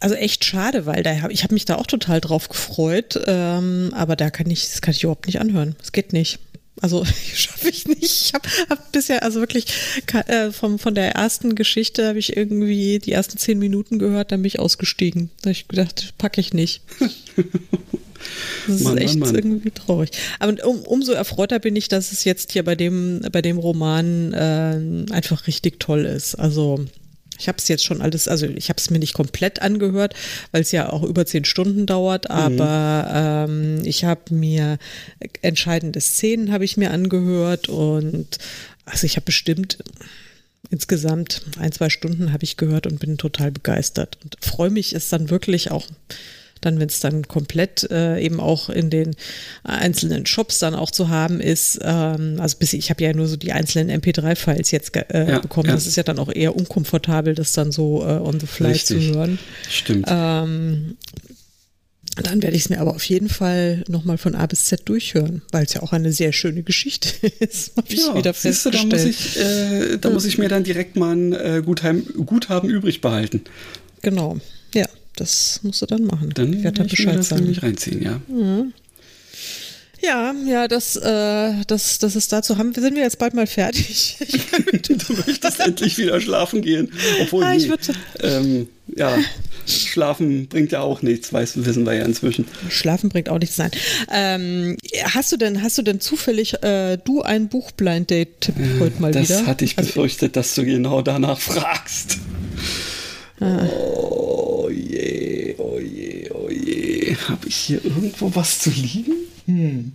[0.00, 4.16] also echt schade, weil da ich habe mich da auch total drauf gefreut, ähm, aber
[4.16, 5.76] da kann ich, das kann ich überhaupt nicht anhören.
[5.82, 6.38] Es geht nicht.
[6.80, 8.02] Also schaffe ich nicht.
[8.02, 9.66] Ich habe hab bisher, also wirklich
[10.26, 14.42] äh, vom, von der ersten Geschichte habe ich irgendwie die ersten zehn Minuten gehört, dann
[14.42, 15.30] bin ich ausgestiegen.
[15.40, 16.82] Da habe ich gedacht, packe ich nicht.
[18.66, 19.34] Das ist Mann, echt Mann, Mann.
[19.36, 20.10] irgendwie traurig.
[20.40, 24.32] Aber um, umso erfreuter bin ich, dass es jetzt hier bei dem, bei dem Roman
[24.32, 26.34] äh, einfach richtig toll ist.
[26.34, 26.84] Also
[27.38, 30.14] ich habe es jetzt schon alles, also ich habe es mir nicht komplett angehört,
[30.52, 32.34] weil es ja auch über zehn Stunden dauert, mhm.
[32.34, 33.78] aber mhm.
[33.78, 34.78] ähm, ich habe mir
[35.42, 38.38] entscheidende Szenen habe ich mir angehört und
[38.84, 39.78] also ich habe bestimmt
[40.70, 45.08] insgesamt ein, zwei Stunden habe ich gehört und bin total begeistert und freue mich, es
[45.08, 45.86] dann wirklich auch
[46.66, 49.16] dann, wenn es dann komplett äh, eben auch in den
[49.62, 53.36] einzelnen Shops dann auch zu haben ist, ähm, also bis ich habe ja nur so
[53.36, 55.68] die einzelnen MP3-Files jetzt äh, ja, bekommen.
[55.68, 55.74] Ja.
[55.74, 59.08] Das ist ja dann auch eher unkomfortabel, das dann so äh, on the fly Richtig.
[59.08, 59.38] zu hören.
[59.68, 60.06] Stimmt.
[60.08, 60.96] Ähm,
[62.22, 65.42] dann werde ich es mir aber auf jeden Fall nochmal von A bis Z durchhören,
[65.52, 67.76] weil es ja auch eine sehr schöne Geschichte ist.
[67.76, 68.84] Habe ich ja, wieder festgestellt.
[68.84, 72.04] Du, da, muss ich, äh, da muss ich mir dann direkt mal ein äh, Guthaben,
[72.24, 73.42] Guthaben übrig behalten.
[74.02, 74.38] Genau,
[75.16, 76.30] das musst du dann machen.
[76.34, 77.42] Dann ich werde da Bescheid ich das sagen.
[77.42, 78.20] nämlich reinziehen, ja.
[78.28, 78.72] Mhm.
[80.02, 82.72] Ja, ja, das, äh, das, das ist dazu haben.
[82.74, 84.18] Sind wir jetzt bald mal fertig?
[84.88, 86.92] du möchtest endlich wieder schlafen gehen.
[87.22, 87.70] Obwohl, ah, nee,
[88.20, 89.16] ähm, ja,
[89.66, 92.46] Schlafen bringt ja auch nichts, weißt du, wissen wir ja inzwischen.
[92.68, 93.70] Schlafen bringt auch nichts, nein.
[94.12, 99.24] Ähm, hast du denn, hast du denn zufällig äh, du ein Buchblind-Date-Tipp heute mal das
[99.24, 99.38] wieder?
[99.40, 102.18] Das hatte ich also befürchtet, dass du genau danach fragst.
[103.40, 107.16] Oh je, oh je, oh je.
[107.28, 109.12] Habe ich hier irgendwo was zu liegen?
[109.46, 109.92] Hm.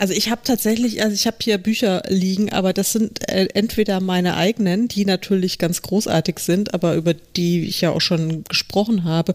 [0.00, 4.00] Also ich habe tatsächlich, also ich habe hier Bücher liegen, aber das sind äh, entweder
[4.00, 9.02] meine eigenen, die natürlich ganz großartig sind, aber über die ich ja auch schon gesprochen
[9.02, 9.34] habe,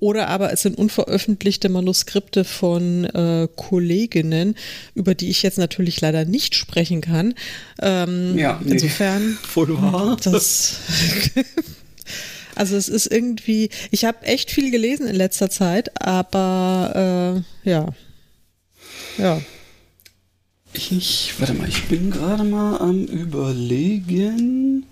[0.00, 4.54] oder aber es sind unveröffentlichte Manuskripte von äh, Kolleginnen,
[4.94, 7.32] über die ich jetzt natürlich leider nicht sprechen kann.
[7.80, 8.72] Ähm, ja, nee.
[8.72, 9.38] insofern.
[9.42, 10.18] Voll wahr.
[10.22, 10.76] Das
[12.54, 17.88] Also es ist irgendwie, ich habe echt viel gelesen in letzter Zeit, aber äh, ja.
[19.18, 19.40] Ja.
[20.74, 24.86] Ich, warte mal, ich bin gerade mal am überlegen.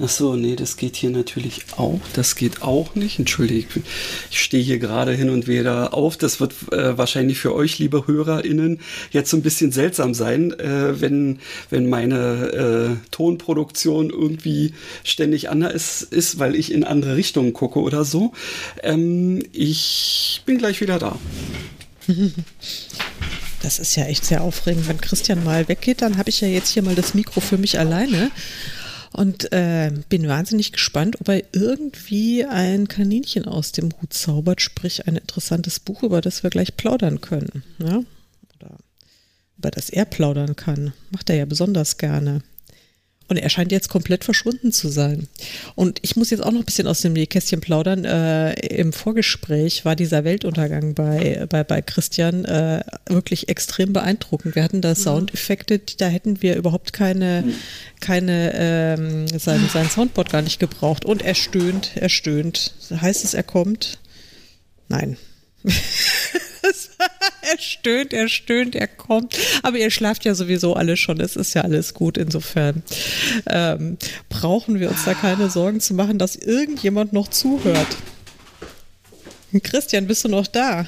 [0.00, 2.00] Ach so, nee, das geht hier natürlich auch.
[2.14, 3.20] Das geht auch nicht.
[3.20, 3.80] Entschuldige,
[4.28, 6.16] ich stehe hier gerade hin und wieder auf.
[6.16, 8.80] Das wird äh, wahrscheinlich für euch, liebe HörerInnen,
[9.12, 11.38] jetzt so ein bisschen seltsam sein, äh, wenn,
[11.70, 14.74] wenn meine äh, Tonproduktion irgendwie
[15.04, 18.32] ständig anders ist, ist, weil ich in andere Richtungen gucke oder so.
[18.82, 21.18] Ähm, ich bin gleich wieder da.
[23.62, 24.88] Das ist ja echt sehr aufregend.
[24.88, 27.78] Wenn Christian mal weggeht, dann habe ich ja jetzt hier mal das Mikro für mich
[27.78, 28.30] alleine
[29.14, 35.06] und äh, bin wahnsinnig gespannt, ob er irgendwie ein Kaninchen aus dem Hut zaubert, sprich
[35.06, 37.62] ein interessantes Buch, über das wir gleich plaudern können.
[37.78, 38.02] Ja?
[38.56, 38.76] Oder
[39.56, 40.92] über das er plaudern kann.
[41.10, 42.42] Macht er ja besonders gerne.
[43.26, 45.28] Und er scheint jetzt komplett verschwunden zu sein.
[45.74, 48.04] Und ich muss jetzt auch noch ein bisschen aus dem Nähkästchen plaudern.
[48.04, 54.54] Äh, Im Vorgespräch war dieser Weltuntergang bei, bei, bei Christian äh, wirklich extrem beeindruckend.
[54.54, 57.44] Wir hatten da Soundeffekte, da hätten wir überhaupt keine,
[58.00, 61.06] keine ähm, sein, sein Soundboard gar nicht gebraucht.
[61.06, 62.74] Und er stöhnt, er stöhnt.
[62.90, 63.98] Heißt es, er kommt?
[64.88, 65.16] Nein.
[67.42, 69.36] er stöhnt, er stöhnt, er kommt.
[69.62, 71.20] Aber ihr schlaft ja sowieso alle schon.
[71.20, 72.18] Es ist ja alles gut.
[72.18, 72.82] Insofern
[73.46, 77.96] ähm, brauchen wir uns da keine Sorgen zu machen, dass irgendjemand noch zuhört.
[79.62, 80.86] Christian, bist du noch da?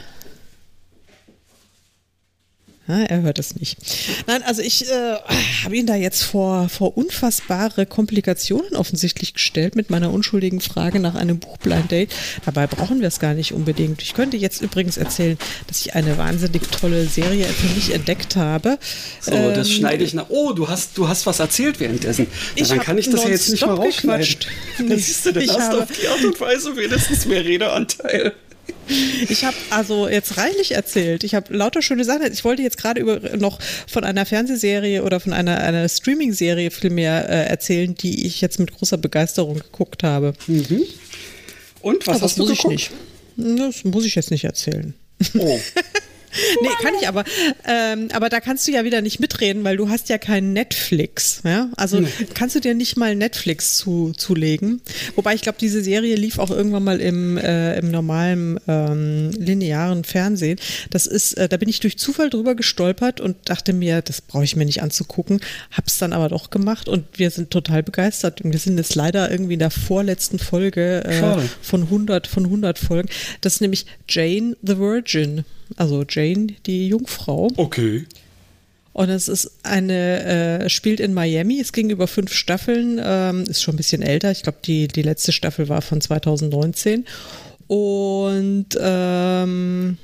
[2.89, 3.79] Ja, er hört es nicht.
[4.29, 5.17] Nein, also ich äh,
[5.65, 11.17] habe ihn da jetzt vor, vor unfassbare Komplikationen offensichtlich gestellt mit meiner unschuldigen Frage nach
[11.17, 12.15] einem Buchblind Date.
[12.45, 14.03] Dabei brauchen wir es gar nicht unbedingt.
[14.03, 18.79] Ich könnte jetzt übrigens erzählen, dass ich eine wahnsinnig tolle Serie für mich entdeckt habe.
[19.21, 20.27] So, das ähm, schneide ich nach.
[20.29, 22.29] Oh, du hast, du hast was erzählt währenddessen.
[22.55, 24.27] Ja, dann kann ich das ja jetzt nicht mal rausschneiden.
[24.79, 28.35] Nee, siehst du, dann hast du auf die Art und Weise wenigstens mehr Redeanteil.
[28.89, 31.25] Ich habe also jetzt reichlich erzählt.
[31.25, 32.33] Ich habe lauter schöne Sachen.
[32.33, 37.29] Ich wollte jetzt gerade über noch von einer Fernsehserie oder von einer, einer Streaming-Serie vielmehr
[37.29, 40.35] äh, erzählen, die ich jetzt mit großer Begeisterung geguckt habe.
[40.47, 40.83] Mhm.
[41.83, 42.73] Und was Aber hast du geguckt?
[42.73, 42.91] Ich
[43.37, 43.59] nicht.
[43.59, 44.95] Das muss ich jetzt nicht erzählen.
[45.39, 45.59] Oh.
[46.63, 47.25] nee, kann ich aber.
[47.67, 51.43] Ähm, aber da kannst du ja wieder nicht mitreden, weil du hast ja kein Netflix.
[51.45, 51.71] Ja?
[51.77, 52.09] Also nee.
[52.35, 54.81] kannst du dir nicht mal Netflix zu, zulegen.
[55.15, 60.05] Wobei ich glaube, diese Serie lief auch irgendwann mal im, äh, im normalen ähm, linearen
[60.05, 60.59] Fernsehen.
[60.91, 64.45] Das ist, äh, da bin ich durch Zufall drüber gestolpert und dachte mir, das brauche
[64.45, 65.41] ich mir nicht anzugucken.
[65.71, 68.41] Hab's dann aber doch gemacht und wir sind total begeistert.
[68.43, 72.79] Und wir sind jetzt leider irgendwie in der vorletzten Folge äh, von 100 von 100
[72.79, 73.09] Folgen.
[73.41, 75.45] Das ist nämlich Jane the Virgin
[75.77, 77.51] also Jane, die Jungfrau.
[77.57, 78.07] Okay.
[78.93, 83.63] Und es ist eine, äh, spielt in Miami, es ging über fünf Staffeln, ähm, ist
[83.63, 84.31] schon ein bisschen älter.
[84.31, 87.05] Ich glaube, die, die letzte Staffel war von 2019.
[87.67, 89.99] Und ähm,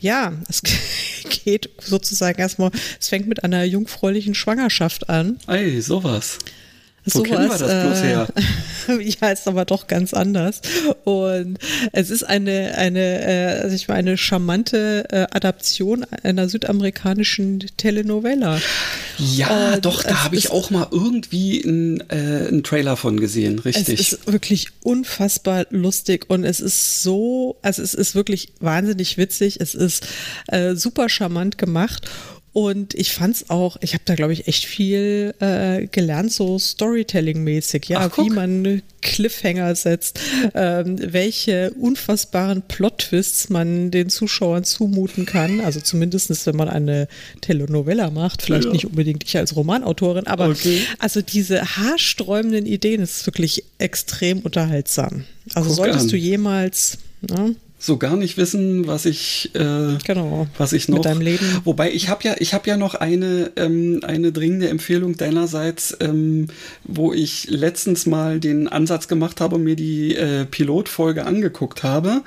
[0.00, 0.62] ja, es
[1.44, 5.38] geht sozusagen erstmal, es fängt mit einer jungfräulichen Schwangerschaft an.
[5.48, 6.38] Ey, sowas.
[7.14, 8.28] Wo sowas, kennen wir das bloß her?
[8.88, 10.60] Äh, ja, ist aber doch ganz anders.
[11.04, 11.58] Und
[11.92, 18.60] es ist eine, eine, äh, also ich meine, eine charmante äh, Adaption einer südamerikanischen Telenovela.
[19.18, 23.58] Ja, und doch, da habe ich auch mal irgendwie einen, äh, einen Trailer von gesehen,
[23.58, 24.00] richtig.
[24.00, 29.60] Es ist wirklich unfassbar lustig und es ist so, also es ist wirklich wahnsinnig witzig,
[29.60, 30.06] es ist
[30.46, 32.08] äh, super charmant gemacht.
[32.52, 36.58] Und ich fand es auch, ich habe da, glaube ich, echt viel äh, gelernt, so
[36.58, 40.18] Storytelling-mäßig, ja, Ach, wie man Cliffhanger setzt,
[40.54, 45.60] ähm, welche unfassbaren Plot-Twists man den Zuschauern zumuten kann.
[45.60, 47.06] Also zumindest, wenn man eine
[47.42, 48.72] Telenovela macht, vielleicht ja.
[48.72, 50.82] nicht unbedingt ich als Romanautorin, aber okay.
[50.98, 55.24] also diese haarsträubenden Ideen ist wirklich extrem unterhaltsam.
[55.54, 56.08] Also Guck solltest an.
[56.08, 56.98] du jemals.
[57.20, 60.96] Ne, so gar nicht wissen, was ich, äh, genau, was ich noch.
[60.96, 61.46] Mit deinem Leben.
[61.62, 66.48] Wobei ich habe ja, ich habe ja noch eine, ähm, eine dringende Empfehlung deinerseits, ähm,
[66.82, 72.22] wo ich letztens mal den Ansatz gemacht habe und mir die äh, Pilotfolge angeguckt habe.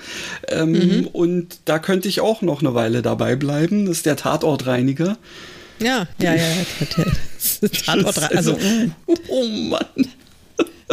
[0.47, 1.07] Ähm, mhm.
[1.07, 3.87] Und da könnte ich auch noch eine Weile dabei bleiben.
[3.87, 5.17] Das ist der Tatortreiniger.
[5.79, 6.43] Ja, ja, ja.
[7.85, 8.37] Tatortreiniger.
[8.37, 8.57] Also,
[9.27, 10.07] oh Mann.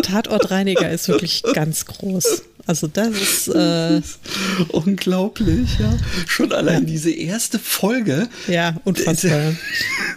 [0.03, 2.43] Tatortreiniger ist wirklich ganz groß.
[2.69, 4.03] Also das ist, äh,
[4.69, 5.97] unglaublich, ja.
[6.27, 6.91] Schon allein ja.
[6.91, 8.29] diese erste Folge.
[8.47, 9.57] Ja, unfassbar.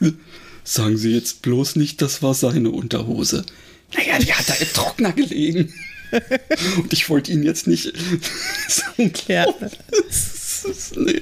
[0.66, 3.46] Sagen Sie jetzt bloß nicht, das war seine Unterhose.
[3.96, 5.74] Naja, die hat da im Trockner gelegen.
[6.78, 7.94] Und ich wollte ihn jetzt nicht.
[9.30, 9.46] Ja.
[10.98, 11.22] nee.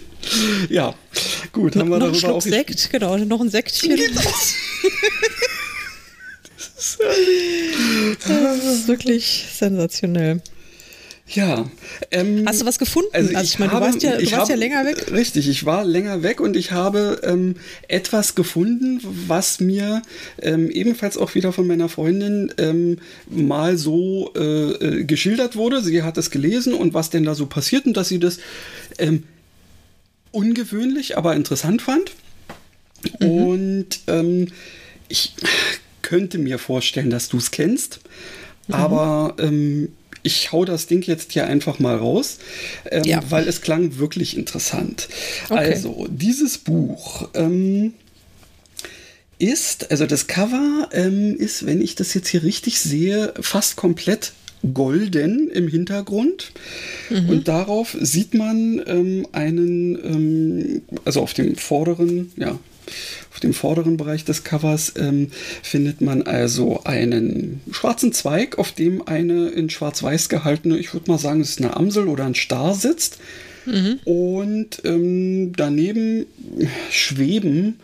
[0.67, 0.95] ja,
[1.51, 3.95] gut, haben wir noch darüber ein Schluck auch Sekt, genau, noch ein Sektchen.
[3.95, 4.21] Genau.
[8.27, 10.41] das ist wirklich sensationell.
[11.31, 11.69] Ja.
[12.09, 13.09] Ähm, Hast du was gefunden?
[13.13, 15.11] Also, also ich, meine, du warst, ja, du warst habe, ja länger weg.
[15.11, 17.55] Richtig, ich war länger weg und ich habe ähm,
[17.87, 20.01] etwas gefunden, was mir
[20.41, 22.97] ähm, ebenfalls auch wieder von meiner Freundin ähm,
[23.29, 25.83] mal so äh, äh, geschildert wurde.
[25.83, 28.39] Sie hat es gelesen und was denn da so passiert und dass sie das
[28.97, 29.23] ähm,
[30.31, 32.11] ungewöhnlich, aber interessant fand.
[33.19, 33.27] Mhm.
[33.27, 34.47] Und ähm,
[35.09, 35.35] ich
[36.01, 37.99] könnte mir vorstellen, dass du es kennst.
[38.67, 38.73] Mhm.
[38.73, 39.89] Aber ähm,
[40.23, 42.39] ich hau das Ding jetzt hier einfach mal raus,
[42.89, 43.21] ähm, ja.
[43.29, 45.07] weil es klang wirklich interessant.
[45.45, 45.57] Okay.
[45.57, 47.93] Also, dieses Buch ähm,
[49.37, 54.33] ist, also das Cover ähm, ist, wenn ich das jetzt hier richtig sehe, fast komplett
[54.73, 56.51] golden im Hintergrund.
[57.09, 57.29] Mhm.
[57.29, 62.59] Und darauf sieht man ähm, einen, ähm, also auf dem vorderen, ja,
[63.31, 65.31] Auf dem vorderen Bereich des Covers ähm,
[65.63, 71.19] findet man also einen schwarzen Zweig, auf dem eine in schwarz-weiß gehaltene, ich würde mal
[71.19, 73.17] sagen, es ist eine Amsel oder ein Star sitzt.
[73.65, 73.99] Mhm.
[74.05, 76.25] Und ähm, daneben
[76.91, 77.79] schweben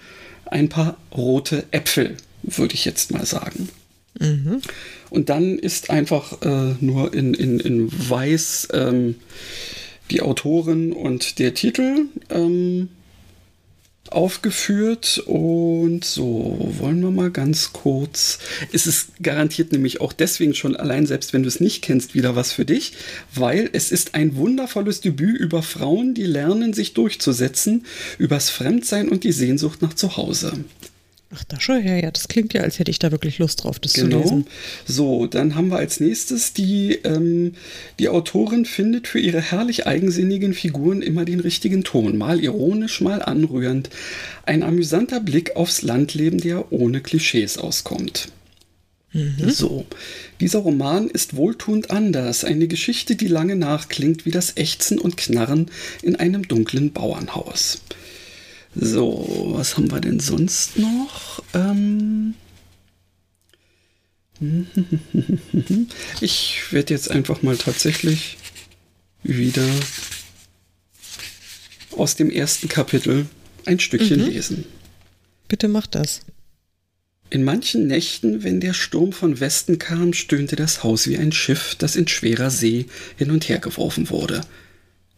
[0.45, 3.69] ein paar rote Äpfel, würde ich jetzt mal sagen.
[4.19, 4.61] Mhm.
[5.09, 9.15] Und dann ist einfach äh, nur in, in, in weiß ähm,
[10.11, 12.89] die Autorin und der Titel ähm,
[14.11, 15.23] aufgeführt.
[15.25, 18.39] Und so, wollen wir mal ganz kurz.
[18.71, 22.35] Es ist garantiert nämlich auch deswegen schon allein, selbst wenn du es nicht kennst, wieder
[22.35, 22.93] was für dich,
[23.33, 27.85] weil es ist ein wundervolles Debüt über Frauen, die lernen, sich durchzusetzen,
[28.17, 30.53] übers Fremdsein und die Sehnsucht nach Zuhause.
[31.35, 33.79] Ach, da schon her, ja, das klingt ja, als hätte ich da wirklich Lust drauf,
[33.79, 34.21] das genau.
[34.21, 34.47] zu lesen.
[34.85, 37.55] So, dann haben wir als nächstes die, ähm,
[37.99, 43.21] die Autorin findet für ihre herrlich eigensinnigen Figuren immer den richtigen Ton, mal ironisch, mal
[43.21, 43.89] anrührend.
[44.45, 48.29] Ein amüsanter Blick aufs Landleben, der ohne Klischees auskommt.
[49.11, 49.49] Mhm.
[49.49, 49.85] So,
[50.39, 55.71] dieser Roman ist wohltuend anders, eine Geschichte, die lange nachklingt wie das Ächzen und Knarren
[56.01, 57.81] in einem dunklen Bauernhaus.
[58.75, 61.43] So, was haben wir denn sonst noch?
[61.53, 62.35] Ähm
[66.21, 68.37] ich werde jetzt einfach mal tatsächlich
[69.23, 69.67] wieder
[71.91, 73.27] aus dem ersten Kapitel
[73.65, 74.27] ein Stückchen mhm.
[74.27, 74.65] lesen.
[75.47, 76.21] Bitte mach das.
[77.29, 81.75] In manchen Nächten, wenn der Sturm von Westen kam, stöhnte das Haus wie ein Schiff,
[81.75, 82.85] das in schwerer See
[83.17, 84.41] hin und her geworfen wurde.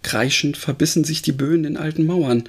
[0.04, 2.48] Kreischend verbissen sich die Böen in alten Mauern,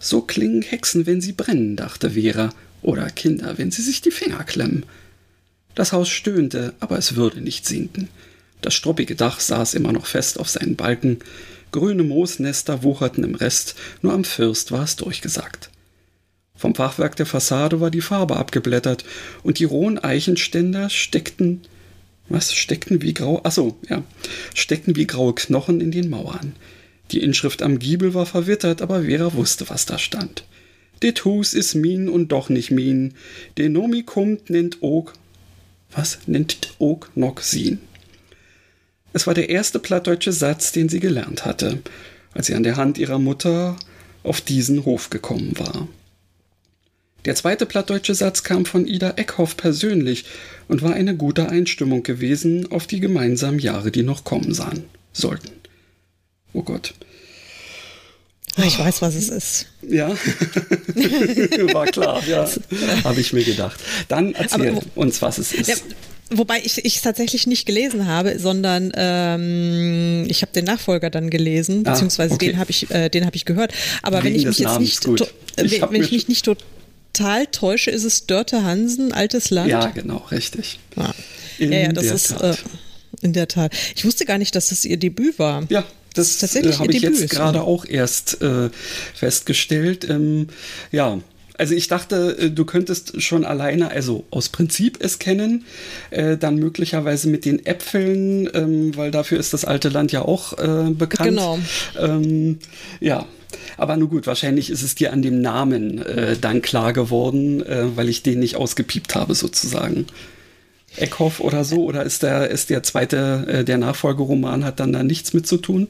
[0.00, 2.50] so klingen Hexen, wenn sie brennen, dachte Vera,
[2.82, 4.84] oder Kinder, wenn sie sich die Finger klemmen.
[5.74, 8.08] Das Haus stöhnte, aber es würde nicht sinken.
[8.62, 11.18] Das struppige Dach saß immer noch fest auf seinen Balken,
[11.70, 15.70] grüne Moosnester wucherten im Rest, nur am First war es durchgesackt.
[16.56, 19.04] Vom Fachwerk der Fassade war die Farbe abgeblättert
[19.42, 21.62] und die rohen Eichenständer steckten,
[22.28, 24.02] was steckten wie grau, achso, ja,
[24.54, 26.54] steckten wie graue Knochen in den Mauern.
[27.12, 30.44] Die Inschrift am Giebel war verwittert, aber Vera wusste, was da stand.
[31.02, 33.14] Det Hus is min und doch nicht min.
[33.56, 35.12] De Nomi kommt nennt og.
[35.90, 37.78] Was nennt og noch sin?
[39.12, 41.78] Es war der erste plattdeutsche Satz, den sie gelernt hatte,
[42.32, 43.76] als sie an der Hand ihrer Mutter
[44.22, 45.88] auf diesen Hof gekommen war.
[47.24, 50.24] Der zweite plattdeutsche Satz kam von Ida Eckhoff persönlich
[50.68, 55.59] und war eine gute Einstimmung gewesen auf die gemeinsamen Jahre, die noch kommen sahen, sollten.
[56.52, 56.94] Oh Gott.
[58.56, 59.66] Ich weiß, was es ist.
[59.88, 60.08] Ja,
[61.72, 62.48] war klar, ja.
[63.04, 63.78] Habe ich mir gedacht.
[64.08, 65.68] Dann erzähl Aber, uns, was es ist.
[65.68, 65.76] Ja,
[66.30, 71.84] wobei ich es tatsächlich nicht gelesen habe, sondern ähm, ich habe den Nachfolger dann gelesen,
[71.86, 72.48] ah, beziehungsweise okay.
[72.48, 73.72] den habe ich, äh, den ich gehört.
[74.02, 75.14] Aber Wegen wenn ich mich jetzt nicht, to,
[75.56, 79.70] ich wenn ich mich nicht total täusche, ist es Dörte Hansen, Altes Land.
[79.70, 80.80] Ja, genau, richtig.
[80.96, 81.12] Ah.
[81.58, 82.54] ja, ja, das ist äh,
[83.22, 83.72] in der Tat.
[83.94, 85.64] Ich wusste gar nicht, dass das ihr Debüt war.
[85.68, 85.84] Ja,
[86.14, 88.70] das äh, habe ich jetzt gerade auch erst äh,
[89.14, 90.08] festgestellt.
[90.08, 90.48] Ähm,
[90.90, 91.18] ja,
[91.60, 95.66] also ich dachte, äh, du könntest schon alleine, also aus Prinzip es kennen,
[96.10, 100.54] äh, dann möglicherweise mit den Äpfeln, ähm, weil dafür ist das alte Land ja auch
[100.58, 101.28] äh, bekannt.
[101.28, 101.58] Genau.
[101.98, 102.58] Ähm,
[103.00, 103.26] ja.
[103.76, 107.94] Aber nun gut, wahrscheinlich ist es dir an dem Namen äh, dann klar geworden, äh,
[107.94, 110.06] weil ich den nicht ausgepiept habe sozusagen.
[110.96, 111.84] Eckhoff oder so?
[111.84, 115.56] Oder ist der, ist der zweite, äh, der Nachfolgeroman, hat dann da nichts mit zu
[115.56, 115.88] tun?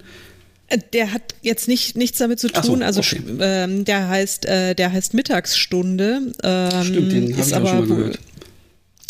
[0.69, 2.63] Äh, der hat jetzt nicht nichts damit zu tun.
[2.63, 3.21] So, also okay.
[3.41, 6.33] ähm, der heißt, äh, der heißt Mittagsstunde.
[6.43, 8.19] Ähm, Stimmt, den habe ich aber, schon mal gehört.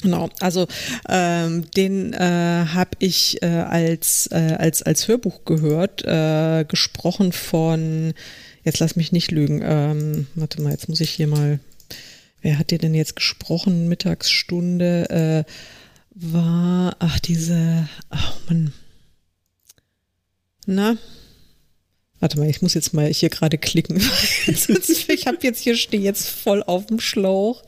[0.03, 0.67] Genau, also
[1.09, 8.15] ähm, den äh, habe ich äh, als, äh, als, als Hörbuch gehört, äh, gesprochen von,
[8.65, 11.61] jetzt lass mich nicht lügen, ähm, warte mal, jetzt muss ich hier mal,
[12.41, 15.45] wer hat dir denn jetzt gesprochen, Mittagsstunde?
[15.47, 15.51] Äh,
[16.11, 18.73] war, ach, diese, ach man.
[20.67, 20.97] Na,
[22.21, 23.97] Warte mal, ich muss jetzt mal hier gerade klicken.
[24.47, 27.63] ich habe jetzt hier stehe jetzt voll auf dem Schlauch.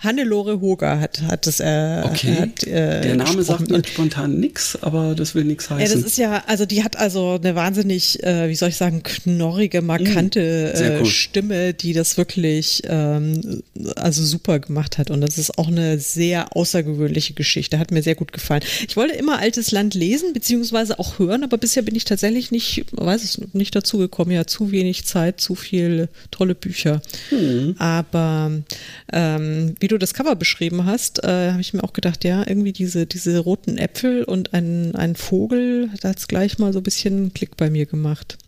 [0.00, 2.36] Hannelore Hoger hat hat das äh, okay.
[2.36, 5.84] Hat, äh, Der Name sagt mir spontan nichts, aber das will nichts heißen.
[5.84, 9.02] Ja, das ist ja, also die hat also eine wahnsinnig, äh, wie soll ich sagen,
[9.02, 11.06] knorrige, markante mm, cool.
[11.06, 13.64] Stimme, die das wirklich ähm,
[13.96, 15.10] also super gemacht hat.
[15.10, 17.80] Und das ist auch eine sehr außergewöhnliche Geschichte.
[17.80, 18.62] Hat mir sehr gut gefallen.
[18.86, 22.86] Ich wollte immer Altes Land lesen, beziehungsweise auch hören, aber bisher bin ich tatsächlich nicht,
[22.92, 24.34] weiß ich nicht dazu dazugekommen.
[24.34, 27.00] Ja, zu wenig Zeit, zu viele tolle Bücher.
[27.30, 27.74] Mhm.
[27.78, 28.52] Aber
[29.12, 32.72] ähm, wie du das Cover beschrieben hast, äh, habe ich mir auch gedacht, ja, irgendwie
[32.72, 36.84] diese, diese roten Äpfel und ein, ein Vogel, da hat es gleich mal so ein
[36.84, 38.38] bisschen Klick bei mir gemacht.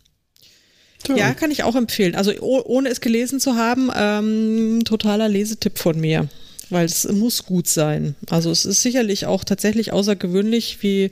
[1.08, 1.16] Ja.
[1.16, 2.16] ja, kann ich auch empfehlen.
[2.16, 6.28] Also ohne es gelesen zu haben, ähm, totaler Lesetipp von mir
[6.70, 8.14] weil es muss gut sein.
[8.28, 11.10] Also es ist sicherlich auch tatsächlich außergewöhnlich, wie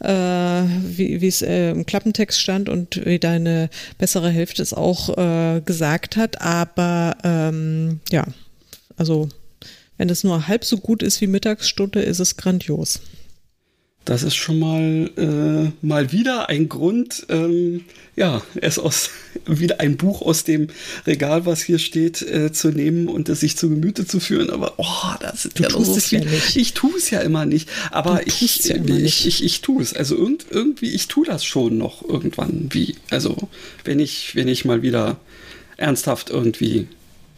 [0.00, 5.60] äh, wie es äh, im Klappentext stand und wie deine bessere Hälfte es auch äh,
[5.60, 6.40] gesagt hat.
[6.40, 8.26] Aber ähm, ja,
[8.96, 9.28] also
[9.96, 13.00] wenn es nur halb so gut ist wie Mittagsstunde, ist es grandios.
[14.04, 17.84] Das ist schon mal äh, mal wieder ein Grund, ähm,
[18.16, 19.10] ja, es aus
[19.46, 20.68] wieder ein Buch aus dem
[21.06, 24.50] Regal, was hier steht, äh, zu nehmen und es sich zu Gemüte zu führen.
[24.50, 26.56] Aber oh, das ist du ja tust es ja nicht.
[26.56, 27.70] Ich tue es ja immer nicht.
[27.90, 29.26] Aber ich, ja immer ich, nicht.
[29.26, 29.94] ich, ich, tue es.
[29.94, 32.68] Also irgend, irgendwie, ich tue das schon noch irgendwann.
[32.72, 32.96] Wie?
[33.08, 33.48] Also
[33.84, 35.16] wenn ich, wenn ich mal wieder
[35.78, 36.88] ernsthaft irgendwie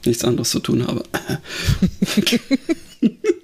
[0.05, 1.05] nichts anderes zu tun habe.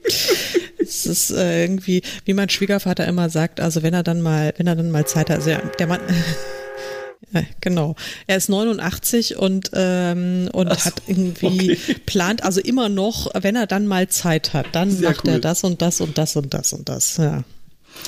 [0.94, 4.66] es ist äh, irgendwie, wie mein Schwiegervater immer sagt, also wenn er dann mal, wenn
[4.66, 6.00] er dann mal Zeit hat, also der Mann,
[7.32, 7.96] ja, genau.
[8.26, 11.96] Er ist 89 und, ähm, und so, hat irgendwie okay.
[12.06, 15.34] plant, also immer noch, wenn er dann mal Zeit hat, dann Sehr macht cool.
[15.34, 17.16] er das und das und das und das und das.
[17.16, 17.44] Ja.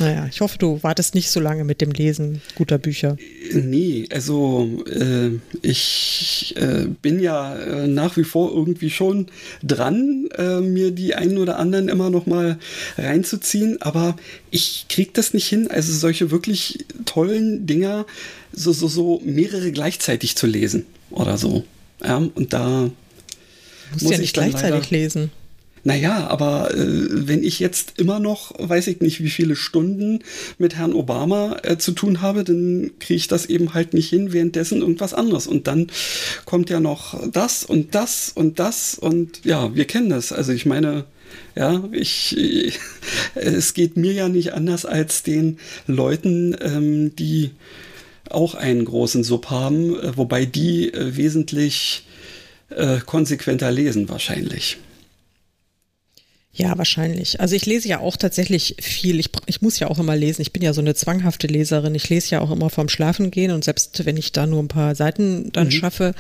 [0.01, 3.17] Naja, ich hoffe, du wartest nicht so lange mit dem Lesen guter Bücher.
[3.53, 5.31] Nee, also äh,
[5.63, 9.29] ich äh, bin ja äh, nach wie vor irgendwie schon
[9.63, 12.59] dran, äh, mir die einen oder anderen immer noch mal
[12.99, 14.17] reinzuziehen, aber
[14.51, 18.05] ich krieg das nicht hin, also solche wirklich tollen Dinger
[18.53, 21.65] so, so, so mehrere gleichzeitig zu lesen oder so.
[22.03, 22.91] Ja, und da
[23.93, 25.31] muss ja nicht gleichzeitig lesen.
[25.85, 30.21] Naja, aber äh, wenn ich jetzt immer noch, weiß ich nicht, wie viele Stunden
[30.57, 34.33] mit Herrn Obama äh, zu tun habe, dann kriege ich das eben halt nicht hin,
[34.33, 35.47] währenddessen irgendwas anderes.
[35.47, 35.89] Und dann
[36.47, 40.33] kommt ja noch das und das und das und ja, wir kennen das.
[40.33, 41.05] Also ich meine,
[41.55, 42.81] ja, ich, ich
[43.35, 47.51] es geht mir ja nicht anders als den Leuten, ähm, die
[48.31, 52.07] auch einen großen Sub haben, äh, wobei die äh, wesentlich
[52.71, 54.79] äh, konsequenter lesen wahrscheinlich.
[56.57, 57.41] Ja, wahrscheinlich.
[57.41, 59.19] Also ich lese ja auch tatsächlich viel.
[59.19, 60.41] Ich, ich muss ja auch immer lesen.
[60.41, 61.95] Ich bin ja so eine zwanghafte Leserin.
[61.97, 64.69] Ich lese ja auch immer vorm Schlafen gehen und selbst wenn ich da nur ein
[64.69, 65.73] paar Seiten dann mhm.
[65.73, 66.15] schaffe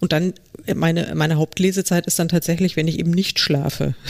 [0.00, 0.32] und dann
[0.74, 3.94] meine, meine Hauptlesezeit ist dann tatsächlich, wenn ich eben nicht schlafe.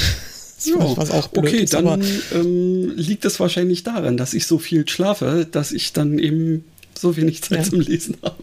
[0.64, 2.03] Ja, was auch blöd okay, ist, dann
[2.35, 6.64] ähm, liegt es wahrscheinlich daran, dass ich so viel schlafe, dass ich dann eben
[6.99, 7.64] so wenig Zeit ja.
[7.64, 8.43] zum Lesen habe.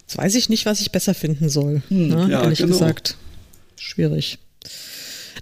[0.00, 1.82] Jetzt weiß ich nicht, was ich besser finden soll.
[1.88, 2.28] Hm, ne?
[2.28, 2.72] ja, Ehrlich genau.
[2.72, 3.16] gesagt.
[3.76, 4.38] Schwierig.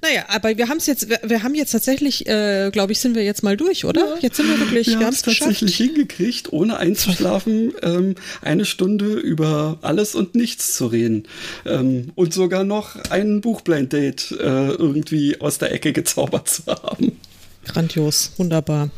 [0.03, 3.14] Naja, aber wir haben es jetzt, wir, wir, haben jetzt tatsächlich, äh, glaube ich, sind
[3.14, 4.00] wir jetzt mal durch, oder?
[4.00, 8.64] Ja, jetzt sind wir wirklich, wir, wir haben es tatsächlich hingekriegt, ohne einzuschlafen, ähm, eine
[8.64, 11.28] Stunde über alles und nichts zu reden.
[11.64, 17.16] Ähm, und sogar noch ein Buchblind Date äh, irgendwie aus der Ecke gezaubert zu haben.
[17.64, 18.90] Grandios, wunderbar.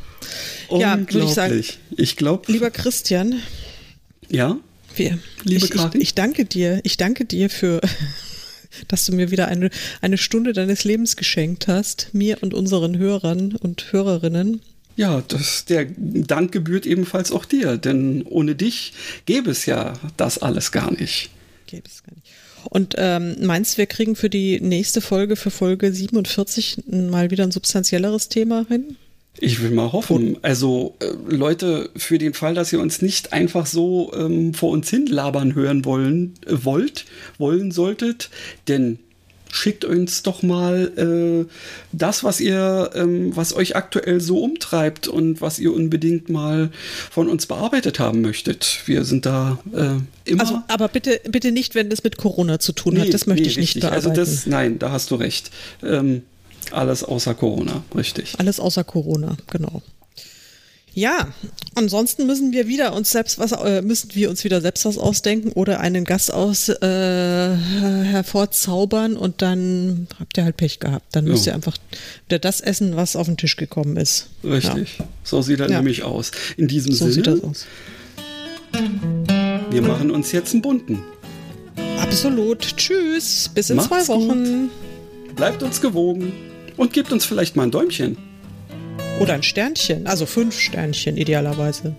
[0.71, 1.63] Ja, würde ich sagen.
[1.99, 2.51] Ich glaube.
[2.51, 3.43] Lieber Christian.
[4.31, 4.57] Ja.
[4.97, 6.81] Wir, Liebe ich, ich, ich danke dir.
[6.83, 7.83] Ich danke dir für
[8.89, 9.71] dass du mir wieder eine,
[10.01, 14.61] eine Stunde deines Lebens geschenkt hast, mir und unseren Hörern und Hörerinnen.
[14.97, 18.93] Ja, das, der Dank gebührt ebenfalls auch dir, denn ohne dich
[19.27, 21.31] gäbe es ja das alles gar nicht.
[21.67, 22.29] Gäbe es gar nicht.
[22.71, 27.45] Und ähm, meinst du, wir kriegen für die nächste Folge, für Folge 47, mal wieder
[27.45, 28.97] ein substanzielleres Thema hin?
[29.41, 30.39] Ich will mal hoffen.
[30.43, 34.89] Also äh, Leute, für den Fall, dass ihr uns nicht einfach so ähm, vor uns
[34.91, 37.05] hin labern hören wollen, äh, wollt,
[37.39, 38.31] wollen solltet,
[38.69, 38.99] denn
[39.55, 41.51] schickt uns doch mal äh,
[41.93, 46.71] das, was ihr, ähm, was euch aktuell so umtreibt und was ihr unbedingt mal
[47.11, 48.81] von uns bearbeitet haben möchtet.
[48.87, 50.41] Wir sind da äh, immer.
[50.41, 53.15] Also, aber bitte, bitte nicht, wenn das mit Corona zu tun nee, hat.
[53.15, 53.91] Das möchte nee, ich nicht richtig.
[53.91, 54.11] bearbeiten.
[54.11, 55.51] Also das, nein, da hast du recht.
[55.85, 56.23] Ähm,
[56.73, 58.35] alles außer Corona, richtig.
[58.39, 59.83] Alles außer Corona, genau.
[60.95, 61.27] Ja,
[61.75, 65.51] ansonsten müssen wir wieder uns selbst was äh, müssen wir uns wieder selbst was ausdenken
[65.51, 66.77] oder einen Gast aus äh,
[67.57, 71.07] hervorzaubern und dann habt ihr halt Pech gehabt.
[71.11, 71.53] Dann müsst ja.
[71.53, 71.77] ihr einfach
[72.29, 74.29] wieder das essen, was auf den Tisch gekommen ist.
[74.45, 74.99] Richtig.
[74.99, 75.09] Ja.
[75.25, 75.79] So sieht er ja.
[75.79, 76.31] nämlich aus.
[76.57, 77.15] In diesem so Sinne.
[77.15, 77.67] Sieht das aus.
[79.71, 81.03] Wir machen uns jetzt einen bunten.
[81.99, 82.77] Absolut.
[82.77, 83.51] Tschüss.
[83.53, 84.71] Bis in Macht's zwei Wochen.
[85.27, 85.37] Gut.
[85.37, 86.33] Bleibt uns gewogen
[86.77, 88.17] und gebt uns vielleicht mal ein Däumchen.
[89.21, 91.95] Oder ein Sternchen, also fünf Sternchen idealerweise.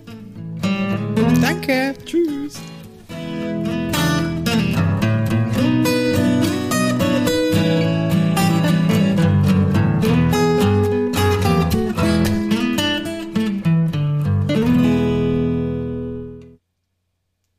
[1.40, 1.94] Danke.
[2.04, 2.60] Tschüss.